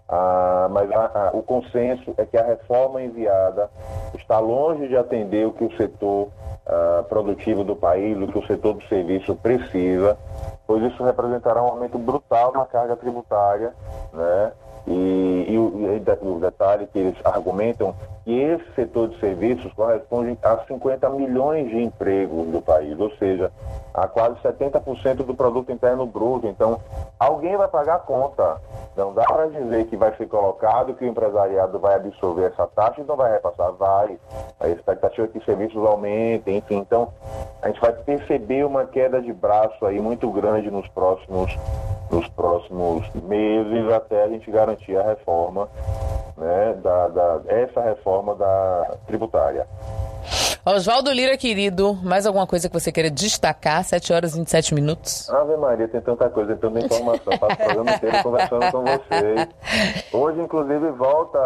ah, 0.09 0.67
mas 0.71 0.89
o 1.33 1.43
consenso 1.43 2.15
é 2.17 2.25
que 2.25 2.35
a 2.35 2.43
reforma 2.43 3.01
enviada 3.01 3.69
está 4.15 4.39
longe 4.39 4.87
de 4.87 4.97
atender 4.97 5.45
o 5.45 5.51
que 5.51 5.63
o 5.63 5.77
setor 5.77 6.29
ah, 6.65 7.03
produtivo 7.07 7.63
do 7.63 7.75
país, 7.75 8.17
o 8.17 8.27
que 8.27 8.39
o 8.39 8.47
setor 8.47 8.73
do 8.73 8.83
serviço 8.87 9.35
precisa, 9.35 10.17
pois 10.65 10.81
isso 10.83 11.03
representará 11.03 11.61
um 11.63 11.67
aumento 11.67 11.99
brutal 11.99 12.51
na 12.53 12.65
carga 12.65 12.95
tributária, 12.95 13.73
né? 14.11 14.51
E, 14.89 15.45
e, 15.47 15.53
e 15.53 16.27
o 16.27 16.39
detalhe 16.39 16.87
que 16.87 16.97
eles 16.97 17.15
argumentam 17.23 17.93
que 18.25 18.33
esse 18.33 18.65
setor 18.75 19.09
de 19.09 19.19
serviços 19.19 19.71
corresponde 19.73 20.37
a 20.43 20.57
50 20.65 21.09
milhões 21.09 21.69
de 21.69 21.77
empregos 21.77 22.47
do 22.47 22.61
país, 22.61 22.99
ou 22.99 23.11
seja, 23.17 23.51
a 23.93 24.07
quase 24.07 24.35
70% 24.41 25.25
do 25.25 25.33
produto 25.33 25.71
interno 25.71 26.05
bruto. 26.05 26.47
Então, 26.47 26.79
alguém 27.19 27.57
vai 27.57 27.67
pagar 27.67 27.95
a 27.95 27.99
conta. 27.99 28.61
Não 28.95 29.13
dá 29.13 29.23
para 29.23 29.47
dizer 29.47 29.85
que 29.87 29.95
vai 29.95 30.15
ser 30.15 30.27
colocado, 30.27 30.93
que 30.93 31.05
o 31.05 31.07
empresariado 31.07 31.79
vai 31.79 31.95
absorver 31.95 32.45
essa 32.51 32.67
taxa 32.67 33.01
e 33.01 33.03
não 33.03 33.15
vai 33.15 33.31
repassar. 33.31 33.71
Vai. 33.73 34.17
A 34.59 34.67
expectativa 34.67 35.25
é 35.25 35.29
que 35.29 35.43
serviços 35.45 35.83
aumentem, 35.83 36.57
enfim. 36.57 36.77
Então, 36.77 37.11
a 37.61 37.67
gente 37.67 37.81
vai 37.81 37.93
perceber 37.93 38.65
uma 38.65 38.85
queda 38.85 39.21
de 39.21 39.33
braço 39.33 39.85
aí 39.85 39.99
muito 39.99 40.29
grande 40.31 40.69
nos 40.69 40.87
próximos 40.89 41.57
nos 42.11 42.27
próximos 42.29 43.07
meses 43.23 43.91
até 43.91 44.23
a 44.23 44.27
gente 44.27 44.49
garantir 44.49 44.97
a 44.97 45.03
reforma, 45.03 45.69
né, 46.37 46.73
da, 46.81 47.07
da, 47.07 47.41
essa 47.47 47.81
reforma 47.81 48.35
da 48.35 48.97
tributária. 49.07 49.67
Oswaldo 50.65 51.11
Lira, 51.11 51.37
querido, 51.37 51.97
mais 52.03 52.25
alguma 52.25 52.45
coisa 52.45 52.67
que 52.67 52.77
você 52.77 52.91
queira 52.91 53.09
destacar? 53.09 53.83
7 53.83 54.11
horas 54.11 54.33
e 54.33 54.39
27 54.39 54.75
minutos. 54.75 55.29
Ave 55.29 55.55
Maria, 55.55 55.87
tem 55.87 56.01
tanta 56.01 56.29
coisa, 56.29 56.53
tem 56.55 56.69
tanta 56.69 56.85
informação. 56.85 57.37
Passo 57.37 57.53
o 57.53 57.57
programa 57.57 57.91
inteiro 57.91 58.23
conversando 58.23 58.71
com 58.71 58.83
vocês. 58.83 59.47
Hoje, 60.11 60.41
inclusive, 60.41 60.91
volta 60.91 61.39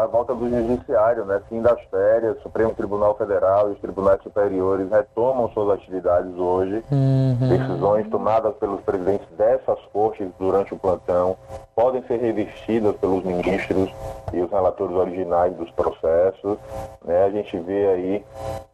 a 0.00 0.06
volta 0.06 0.34
do 0.34 0.48
judiciário, 0.48 1.26
né? 1.26 1.42
Fim 1.48 1.60
das 1.60 1.78
férias, 1.90 2.40
Supremo 2.42 2.74
Tribunal 2.74 3.14
Federal 3.16 3.68
e 3.68 3.72
os 3.72 3.78
tribunais 3.80 4.22
superiores 4.22 4.90
retomam 4.90 5.50
suas 5.50 5.78
atividades 5.78 6.34
hoje. 6.34 6.82
Uhum. 6.90 7.48
Decisões 7.48 8.08
tomadas 8.08 8.54
pelos 8.56 8.80
presidentes 8.80 9.28
dessas 9.36 9.78
cortes 9.92 10.28
durante 10.38 10.72
o 10.72 10.78
plantão 10.78 11.36
podem 11.74 12.02
ser 12.06 12.18
revestidas 12.18 12.96
pelos 12.96 13.22
ministros 13.24 13.90
e 14.32 14.40
os 14.40 14.50
relatores 14.50 14.94
originais 14.96 15.54
dos 15.54 15.70
processos. 15.72 16.56
Né? 17.04 17.24
A 17.24 17.30
gente 17.30 17.58
vê 17.58 17.86
aí 17.88 18.24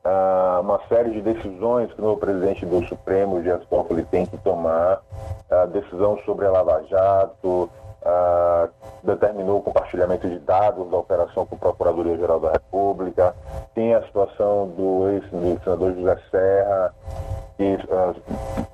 ah, 0.04 0.60
uma 0.62 0.80
série 0.88 1.10
de 1.10 1.20
decisões 1.20 1.92
que 1.92 2.02
o 2.02 2.16
presidente 2.16 2.64
do 2.66 2.86
Supremo, 2.86 3.42
Dias 3.42 3.64
Toffoli, 3.68 4.04
tem 4.04 4.26
que 4.26 4.36
tomar. 4.38 5.02
A 5.50 5.66
decisão 5.66 6.18
sobre 6.24 6.46
a 6.46 6.50
Lava 6.50 6.82
Jato, 6.88 7.68
ah, 8.02 8.68
determinou 9.02 9.58
o 9.58 9.62
compartilhamento 9.62 10.28
de 10.28 10.38
dados 10.38 10.90
da 10.90 10.96
operação 10.96 11.46
com 11.46 11.54
a 11.54 11.58
Procuradoria-Geral 11.58 12.40
da 12.40 12.52
República, 12.52 13.34
tem 13.74 13.94
a 13.94 14.02
situação 14.02 14.68
do 14.68 15.08
ex-senador 15.10 15.94
José 15.94 16.18
Serra, 16.30 16.94
que 17.56 17.74
uh, 17.74 18.16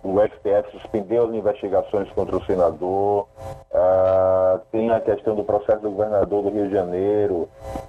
o 0.05 0.21
STF 0.21 0.71
suspendeu 0.71 1.25
as 1.25 1.35
investigações 1.35 2.09
contra 2.11 2.37
o 2.37 2.45
senador, 2.45 3.27
uh, 3.73 4.61
tem 4.71 4.90
a 4.92 5.01
questão 5.01 5.35
do 5.35 5.42
processo 5.42 5.81
do 5.81 5.90
governador 5.90 6.45
do 6.45 6.51
Rio 6.51 6.69
de 6.69 6.75
Janeiro, 6.75 7.49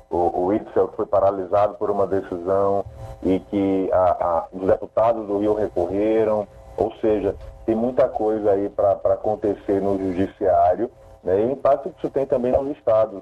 o, 0.10 0.45
o 0.45 0.53
Itzel, 0.53 0.88
que 0.88 0.95
foi 0.95 1.06
paralisado 1.06 1.75
por 1.75 1.91
uma 1.91 2.08
decisão 2.08 2.84
e 3.23 3.39
que 3.39 3.89
a, 3.91 3.97
a, 3.97 4.47
os 4.51 4.67
deputados 4.67 5.27
do 5.27 5.39
Rio 5.39 5.53
recorreram, 5.53 6.47
ou 6.75 6.93
seja, 7.01 7.36
tem 7.65 7.75
muita 7.75 8.08
coisa 8.08 8.51
aí 8.51 8.69
para 8.69 8.93
acontecer 9.13 9.82
no 9.82 9.97
judiciário 9.97 10.89
né? 11.23 11.41
E 11.41 11.45
o 11.45 11.51
impacto 11.51 11.89
que 11.89 11.97
isso 11.97 12.10
tem 12.10 12.25
também 12.25 12.51
nos 12.51 12.75
estados. 12.75 13.21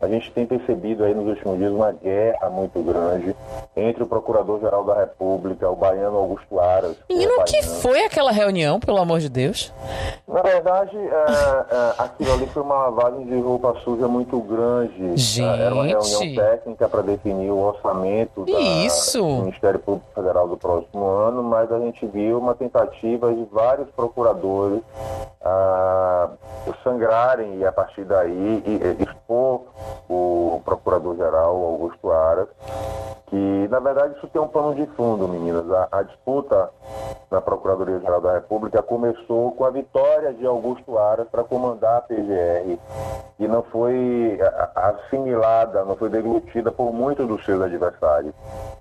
A 0.00 0.08
gente 0.08 0.30
tem 0.32 0.46
percebido 0.46 1.04
aí 1.04 1.14
nos 1.14 1.26
últimos 1.26 1.58
dias 1.58 1.72
uma 1.72 1.92
guerra 1.92 2.50
muito 2.50 2.82
grande 2.82 3.34
entre 3.76 4.02
o 4.02 4.06
Procurador-Geral 4.06 4.84
da 4.84 5.00
República, 5.00 5.68
o 5.68 5.76
baiano 5.76 6.16
Augusto 6.16 6.60
Aras. 6.60 6.96
Menino, 7.08 7.32
o 7.40 7.44
que 7.44 7.62
foi 7.62 8.04
aquela 8.04 8.30
reunião, 8.30 8.78
pelo 8.80 8.98
amor 8.98 9.20
de 9.20 9.28
Deus? 9.28 9.72
Na 10.26 10.42
verdade, 10.42 10.96
é, 10.96 11.66
é, 11.70 11.94
aquilo 11.98 12.32
ali 12.32 12.46
foi 12.46 12.62
uma 12.62 12.88
lavagem 12.88 13.26
de 13.26 13.38
roupa 13.40 13.74
suja 13.84 14.08
muito 14.08 14.38
grande. 14.40 15.16
Gente. 15.16 15.42
Era 15.42 15.74
uma 15.74 15.84
reunião 15.84 16.34
técnica 16.34 16.88
para 16.88 17.02
definir 17.02 17.50
o 17.50 17.58
orçamento 17.58 18.44
Isso. 18.48 19.22
do 19.22 19.42
Ministério 19.42 19.78
Público 19.78 20.06
Federal 20.14 20.48
do 20.48 20.56
próximo 20.56 21.04
ano, 21.06 21.42
mas 21.42 21.70
a 21.70 21.78
gente 21.78 22.06
viu 22.06 22.38
uma 22.38 22.54
tentativa 22.54 23.32
de 23.32 23.44
vários 23.44 23.88
procuradores 23.90 24.80
ah, 25.44 26.30
e 27.42 27.64
a 27.64 27.72
partir 27.72 28.04
daí 28.04 28.62
expor 29.00 29.62
o 30.08 30.60
procurador-geral 30.64 31.54
Augusto 31.54 32.10
Aras, 32.10 32.48
que 33.26 33.68
na 33.68 33.80
verdade 33.80 34.16
isso 34.16 34.28
tem 34.28 34.40
um 34.40 34.48
pano 34.48 34.74
de 34.74 34.86
fundo, 34.94 35.26
meninas. 35.26 35.70
A, 35.70 35.88
a 35.90 36.02
disputa 36.02 36.70
na 37.30 37.40
Procuradoria-Geral 37.40 38.20
da 38.20 38.34
República 38.34 38.82
começou 38.82 39.52
com 39.52 39.64
a 39.64 39.70
vitória 39.70 40.32
de 40.32 40.46
Augusto 40.46 40.96
Aras 40.98 41.26
para 41.28 41.42
comandar 41.42 41.98
a 41.98 42.00
PGR 42.02 42.78
e 43.38 43.48
não 43.48 43.62
foi 43.64 44.38
assimilada, 44.74 45.84
não 45.84 45.96
foi 45.96 46.08
deglutida 46.08 46.70
por 46.70 46.92
muitos 46.92 47.26
dos 47.26 47.44
seus 47.44 47.60
adversários. 47.60 48.34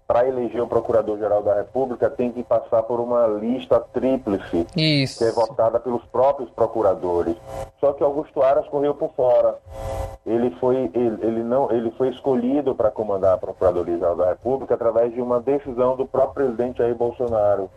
Para 0.07 0.27
eleger 0.27 0.61
o 0.61 0.67
Procurador-Geral 0.67 1.41
da 1.43 1.55
República 1.55 2.09
tem 2.09 2.31
que 2.31 2.43
passar 2.43 2.83
por 2.83 2.99
uma 2.99 3.25
lista 3.25 3.79
tríplice, 3.79 4.67
Isso. 4.75 5.19
que 5.19 5.25
é 5.25 5.31
votada 5.31 5.79
pelos 5.79 6.03
próprios 6.05 6.49
procuradores. 6.49 7.35
Só 7.79 7.93
que 7.93 8.03
Augusto 8.03 8.41
Aras 8.41 8.67
correu 8.67 8.93
por 8.93 9.11
fora. 9.13 9.57
Ele 10.25 10.51
foi, 10.59 10.89
ele, 10.93 11.19
ele 11.21 11.43
não, 11.43 11.71
ele 11.71 11.91
foi 11.91 12.09
escolhido 12.09 12.75
para 12.75 12.91
comandar 12.91 13.35
a 13.35 13.37
Procuradoria-Geral 13.37 14.15
da 14.15 14.29
República 14.29 14.73
através 14.73 15.13
de 15.13 15.21
uma 15.21 15.39
decisão 15.39 15.95
do 15.95 16.05
próprio 16.05 16.45
presidente 16.45 16.77
Jair 16.77 16.95
Bolsonaro. 16.95 17.69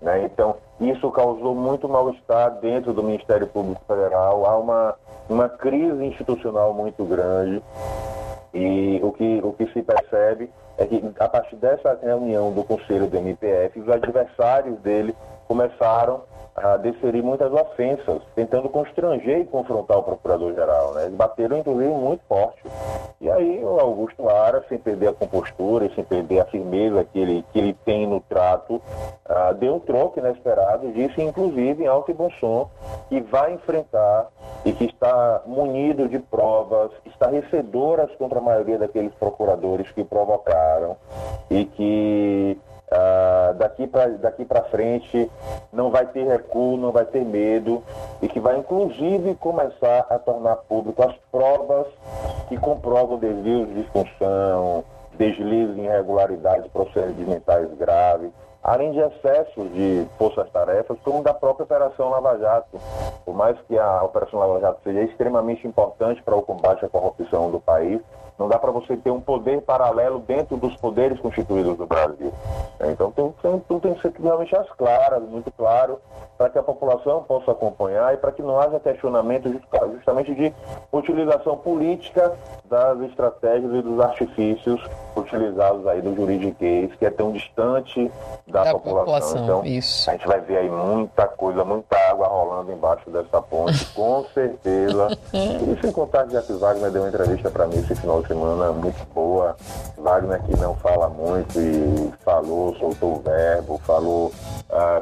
Né? 0.00 0.24
Então, 0.24 0.56
isso 0.80 1.10
causou 1.10 1.54
muito 1.54 1.88
mal-estar 1.88 2.58
dentro 2.60 2.92
do 2.92 3.02
Ministério 3.02 3.46
Público 3.46 3.82
Federal. 3.86 4.46
Há 4.46 4.58
uma, 4.58 4.94
uma 5.28 5.48
crise 5.48 6.04
institucional 6.04 6.72
muito 6.72 7.04
grande. 7.04 7.62
E 8.52 8.98
o 9.02 9.12
que, 9.12 9.40
o 9.44 9.52
que 9.52 9.66
se 9.72 9.82
percebe 9.82 10.50
é 10.80 10.86
que, 10.86 11.12
a 11.18 11.28
partir 11.28 11.56
dessa 11.56 11.98
reunião 12.02 12.52
do 12.52 12.64
Conselho 12.64 13.06
do 13.06 13.18
MPF, 13.18 13.80
os 13.80 13.88
adversários 13.88 14.78
dele 14.80 15.14
começaram 15.50 16.22
a 16.54 16.76
deferir 16.76 17.24
muitas 17.24 17.52
ofensas, 17.52 18.22
tentando 18.36 18.68
constranger 18.68 19.40
e 19.40 19.44
confrontar 19.46 19.98
o 19.98 20.02
Procurador-Geral. 20.04 20.94
Né? 20.94 21.06
Eles 21.06 21.16
bateram, 21.16 21.58
inclusive, 21.58 21.90
muito 21.90 22.22
forte. 22.28 22.62
E 23.20 23.28
aí 23.28 23.64
o 23.64 23.80
Augusto 23.80 24.22
Lara, 24.22 24.64
sem 24.68 24.78
perder 24.78 25.08
a 25.08 25.12
compostura 25.12 25.86
e 25.86 25.94
sem 25.96 26.04
perder 26.04 26.38
a 26.38 26.44
firmeza 26.44 27.04
que 27.04 27.18
ele, 27.18 27.44
que 27.52 27.58
ele 27.58 27.72
tem 27.84 28.06
no 28.06 28.20
trato, 28.20 28.76
uh, 28.76 29.54
deu 29.58 29.74
um 29.74 29.80
troco 29.80 30.20
inesperado, 30.20 30.92
disse 30.92 31.20
inclusive 31.20 31.82
em 31.82 31.86
alto 31.88 32.12
e 32.12 32.14
bom 32.14 32.30
som 32.38 32.70
que 33.08 33.20
vai 33.20 33.54
enfrentar 33.54 34.28
e 34.64 34.72
que 34.72 34.84
está 34.84 35.42
munido 35.46 36.08
de 36.08 36.20
provas 36.20 36.92
estarrecedoras 37.06 38.10
contra 38.16 38.38
a 38.38 38.42
maioria 38.42 38.78
daqueles 38.78 39.12
procuradores 39.14 39.90
que 39.90 40.04
provocaram 40.04 40.96
e 41.50 41.64
que 41.64 42.60
Uh, 42.90 43.54
daqui 43.54 43.86
para 43.86 44.08
daqui 44.18 44.44
frente 44.68 45.30
não 45.72 45.92
vai 45.92 46.06
ter 46.06 46.26
recuo, 46.26 46.76
não 46.76 46.90
vai 46.90 47.04
ter 47.04 47.24
medo 47.24 47.84
e 48.20 48.26
que 48.26 48.40
vai 48.40 48.58
inclusive 48.58 49.36
começar 49.36 50.06
a 50.10 50.18
tornar 50.18 50.56
público 50.56 51.00
as 51.00 51.14
provas 51.30 51.86
que 52.48 52.56
comprovam 52.56 53.16
desvios 53.16 53.68
de 53.68 53.82
disfunção, 53.82 54.82
deslizes, 55.16 55.76
irregularidades 55.76 56.66
procedimentais 56.72 57.72
graves, 57.74 58.32
além 58.62 58.90
de 58.90 58.98
excessos 58.98 59.72
de 59.72 60.06
forças-tarefas, 60.18 60.98
como 61.04 61.22
da 61.22 61.32
própria 61.32 61.64
Operação 61.64 62.10
Lava 62.10 62.38
Jato. 62.38 62.76
Por 63.24 63.34
mais 63.34 63.56
que 63.68 63.78
a 63.78 64.02
Operação 64.02 64.40
Lava 64.40 64.58
Jato 64.60 64.80
seja 64.82 65.02
extremamente 65.02 65.66
importante 65.66 66.20
para 66.22 66.34
o 66.34 66.42
combate 66.42 66.84
à 66.84 66.88
corrupção 66.88 67.50
do 67.50 67.60
país, 67.60 68.00
não 68.40 68.48
dá 68.48 68.58
para 68.58 68.70
você 68.70 68.96
ter 68.96 69.10
um 69.10 69.20
poder 69.20 69.60
paralelo 69.60 70.18
dentro 70.20 70.56
dos 70.56 70.74
poderes 70.76 71.20
constituídos 71.20 71.76
do 71.76 71.86
Brasil. 71.86 72.32
Então 72.80 73.12
tem, 73.12 73.34
tem, 73.42 73.60
tudo 73.68 73.80
tem 73.80 73.92
que 73.92 74.00
ser 74.00 74.14
realmente 74.18 74.56
às 74.56 74.66
claras, 74.70 75.22
muito 75.24 75.52
claro, 75.52 75.98
para 76.38 76.48
que 76.48 76.58
a 76.58 76.62
população 76.62 77.22
possa 77.24 77.50
acompanhar 77.50 78.14
e 78.14 78.16
para 78.16 78.32
que 78.32 78.40
não 78.40 78.58
haja 78.58 78.80
questionamento 78.80 79.52
justamente 79.94 80.34
de 80.34 80.54
utilização 80.90 81.58
política 81.58 82.32
das 82.64 82.98
estratégias 83.02 83.74
e 83.74 83.82
dos 83.82 84.00
artifícios 84.00 84.80
utilizados 85.14 85.86
aí 85.86 86.00
do 86.00 86.16
juridiquês, 86.16 86.94
que 86.94 87.04
é 87.04 87.10
tão 87.10 87.32
distante 87.32 88.10
da, 88.46 88.64
da 88.64 88.72
população. 88.72 89.04
população. 89.04 89.42
Então, 89.42 89.64
Isso. 89.66 90.08
a 90.08 90.14
gente 90.14 90.26
vai 90.26 90.40
ver 90.40 90.56
aí 90.58 90.70
muita 90.70 91.26
coisa, 91.26 91.62
muita 91.62 91.98
água 92.08 92.26
rolando 92.28 92.72
embaixo 92.72 93.10
dessa 93.10 93.42
ponte, 93.42 93.84
com 93.92 94.24
certeza. 94.32 95.08
e 95.34 95.80
sem 95.82 95.92
contar 95.92 96.24
que 96.26 96.32
Jacques 96.32 96.58
Wagner 96.58 96.90
deu 96.90 97.02
uma 97.02 97.08
entrevista 97.08 97.50
para 97.50 97.66
mim 97.66 97.80
esse 97.80 97.94
final 97.96 98.22
de 98.22 98.29
semana 98.30 98.70
muito 98.70 99.04
boa. 99.12 99.56
Wagner 99.98 100.40
que 100.44 100.56
não 100.56 100.76
fala 100.76 101.08
muito 101.08 101.58
e 101.58 102.12
falou, 102.24 102.74
soltou 102.76 103.16
o 103.16 103.20
verbo, 103.20 103.78
falou, 103.78 104.32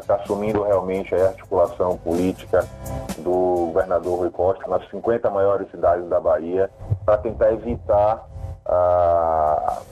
está 0.01 0.17
uh, 0.17 0.21
assumindo 0.23 0.63
realmente 0.63 1.15
a 1.15 1.27
articulação 1.27 1.99
política 1.99 2.67
do 3.19 3.67
governador 3.67 4.21
Rui 4.21 4.31
Costa 4.31 4.67
nas 4.67 4.89
50 4.89 5.29
maiores 5.29 5.71
cidades 5.71 6.09
da 6.09 6.19
Bahia 6.19 6.71
para 7.05 7.19
tentar 7.19 7.53
evitar 7.53 8.27
uh, 8.67 9.83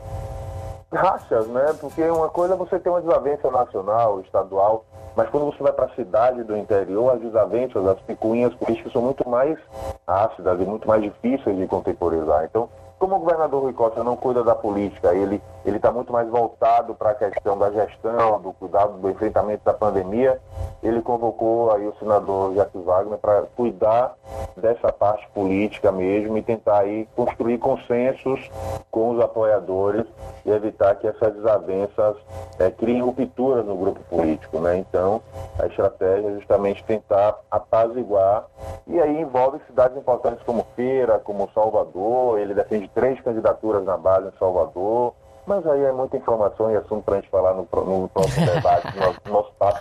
rachas, 0.92 1.46
né? 1.48 1.74
Porque 1.78 2.02
uma 2.04 2.30
coisa 2.30 2.54
é 2.54 2.56
você 2.56 2.78
ter 2.78 2.88
uma 2.88 3.02
desavença 3.02 3.50
nacional, 3.50 4.20
estadual, 4.20 4.86
mas 5.14 5.28
quando 5.28 5.46
você 5.46 5.62
vai 5.62 5.72
para 5.72 5.86
a 5.86 5.94
cidade 5.94 6.42
do 6.42 6.56
interior, 6.56 7.12
as 7.12 7.20
desavenças, 7.20 7.86
as 7.86 8.00
picuinhas 8.00 8.54
políticas 8.54 8.92
são 8.92 9.02
muito 9.02 9.28
mais 9.28 9.58
ácidas 10.06 10.58
e 10.58 10.64
muito 10.64 10.88
mais 10.88 11.02
difíceis 11.02 11.56
de 11.56 11.66
contemporizar. 11.66 12.44
Então, 12.44 12.68
como 12.98 13.16
o 13.16 13.18
governador 13.18 13.62
Rui 13.62 13.72
Costa 13.72 14.02
não 14.02 14.16
cuida 14.16 14.42
da 14.42 14.54
política, 14.54 15.14
ele 15.14 15.40
está 15.64 15.92
muito 15.92 16.12
mais 16.12 16.28
voltado 16.28 16.94
para 16.94 17.10
a 17.10 17.14
questão 17.14 17.58
da 17.58 17.70
gestão, 17.70 18.40
do 18.40 18.52
cuidado 18.52 18.98
do 18.98 19.10
enfrentamento 19.10 19.64
da 19.64 19.74
pandemia, 19.74 20.40
ele 20.82 21.02
convocou 21.02 21.72
aí 21.72 21.86
o 21.86 21.94
senador 21.98 22.54
Jacques 22.54 22.84
Wagner 22.84 23.18
para 23.18 23.42
cuidar 23.56 24.14
dessa 24.56 24.92
parte 24.92 25.28
política 25.30 25.90
mesmo 25.90 26.38
e 26.38 26.42
tentar 26.42 26.80
aí 26.80 27.08
construir 27.14 27.58
consensos 27.58 28.50
com 28.90 29.10
os 29.10 29.20
apoiadores 29.20 30.06
e 30.44 30.50
evitar 30.50 30.94
que 30.94 31.06
essas 31.06 31.34
desavenças 31.34 32.16
é, 32.58 32.70
criem 32.70 33.02
rupturas 33.02 33.64
no 33.66 33.76
grupo 33.76 34.00
político. 34.04 34.58
Né? 34.58 34.78
Então, 34.78 35.20
a 35.58 35.66
estratégia 35.66 36.28
é 36.28 36.34
justamente 36.34 36.84
tentar 36.84 37.36
apaziguar 37.50 38.46
e 38.86 39.00
aí 39.00 39.20
envolve 39.20 39.58
cidades 39.66 39.96
importantes 39.98 40.42
como 40.44 40.66
Feira, 40.76 41.18
como 41.18 41.50
Salvador, 41.52 42.38
ele 42.38 42.54
defende 42.54 42.85
três 42.88 43.20
candidaturas 43.20 43.84
na 43.84 43.96
base 43.96 44.28
em 44.28 44.38
Salvador, 44.38 45.14
mas 45.46 45.66
aí 45.66 45.84
é 45.84 45.92
muita 45.92 46.16
informação 46.16 46.70
e 46.70 46.76
assunto 46.76 47.04
para 47.04 47.14
a 47.14 47.20
gente 47.20 47.30
falar 47.30 47.54
no, 47.54 47.62
no 47.62 48.08
próximo 48.08 48.46
debate, 48.46 48.94
no 48.94 49.06
nosso, 49.06 49.20
nosso 49.26 49.52
papo. 49.58 49.80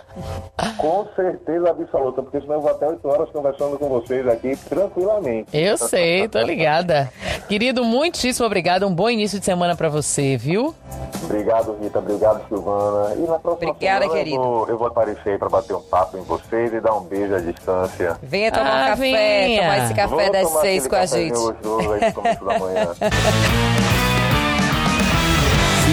Com 0.78 1.06
certeza 1.16 1.70
absoluta, 1.70 2.22
porque 2.22 2.40
senão 2.40 2.54
eu 2.56 2.60
vou 2.60 2.70
até 2.70 2.86
8 2.86 3.08
horas 3.08 3.30
conversando 3.30 3.78
com 3.78 3.88
vocês 3.88 4.26
aqui 4.28 4.56
tranquilamente. 4.68 5.48
Eu 5.52 5.76
sei, 5.76 6.28
tô 6.28 6.40
ligada. 6.40 7.10
Querido, 7.48 7.84
muitíssimo 7.84 8.46
obrigado. 8.46 8.86
Um 8.86 8.94
bom 8.94 9.10
início 9.10 9.38
de 9.38 9.44
semana 9.44 9.76
para 9.76 9.88
você, 9.88 10.36
viu? 10.36 10.74
Obrigado, 11.24 11.76
Rita. 11.80 11.98
Obrigado, 11.98 12.46
Silvana. 12.48 13.14
E 13.14 13.20
na 13.20 13.38
próxima 13.38 13.70
Obrigada, 13.70 14.02
semana 14.02 14.18
querido. 14.18 14.36
Eu 14.36 14.42
vou, 14.42 14.68
eu 14.68 14.78
vou 14.78 14.86
aparecer 14.86 15.30
aí 15.30 15.38
para 15.38 15.48
bater 15.48 15.74
um 15.74 15.82
papo 15.82 16.16
em 16.16 16.22
vocês 16.22 16.72
e 16.72 16.80
dar 16.80 16.94
um 16.94 17.02
beijo 17.02 17.34
à 17.34 17.40
distância. 17.40 18.16
Venha 18.22 18.52
tomar 18.52 18.70
ah, 18.70 18.84
um 18.84 18.88
café, 18.90 18.96
venha. 18.96 19.62
tomar 19.62 19.78
esse 19.78 19.94
café 19.94 20.08
Vou 20.08 20.32
das 20.32 20.48
seis 20.60 20.86
com 20.86 20.96
a 20.96 21.06
gente. 21.06 21.38
Aí, 21.38 22.12
começo 22.12 22.44
da 22.44 22.58
manhã. 22.58 22.86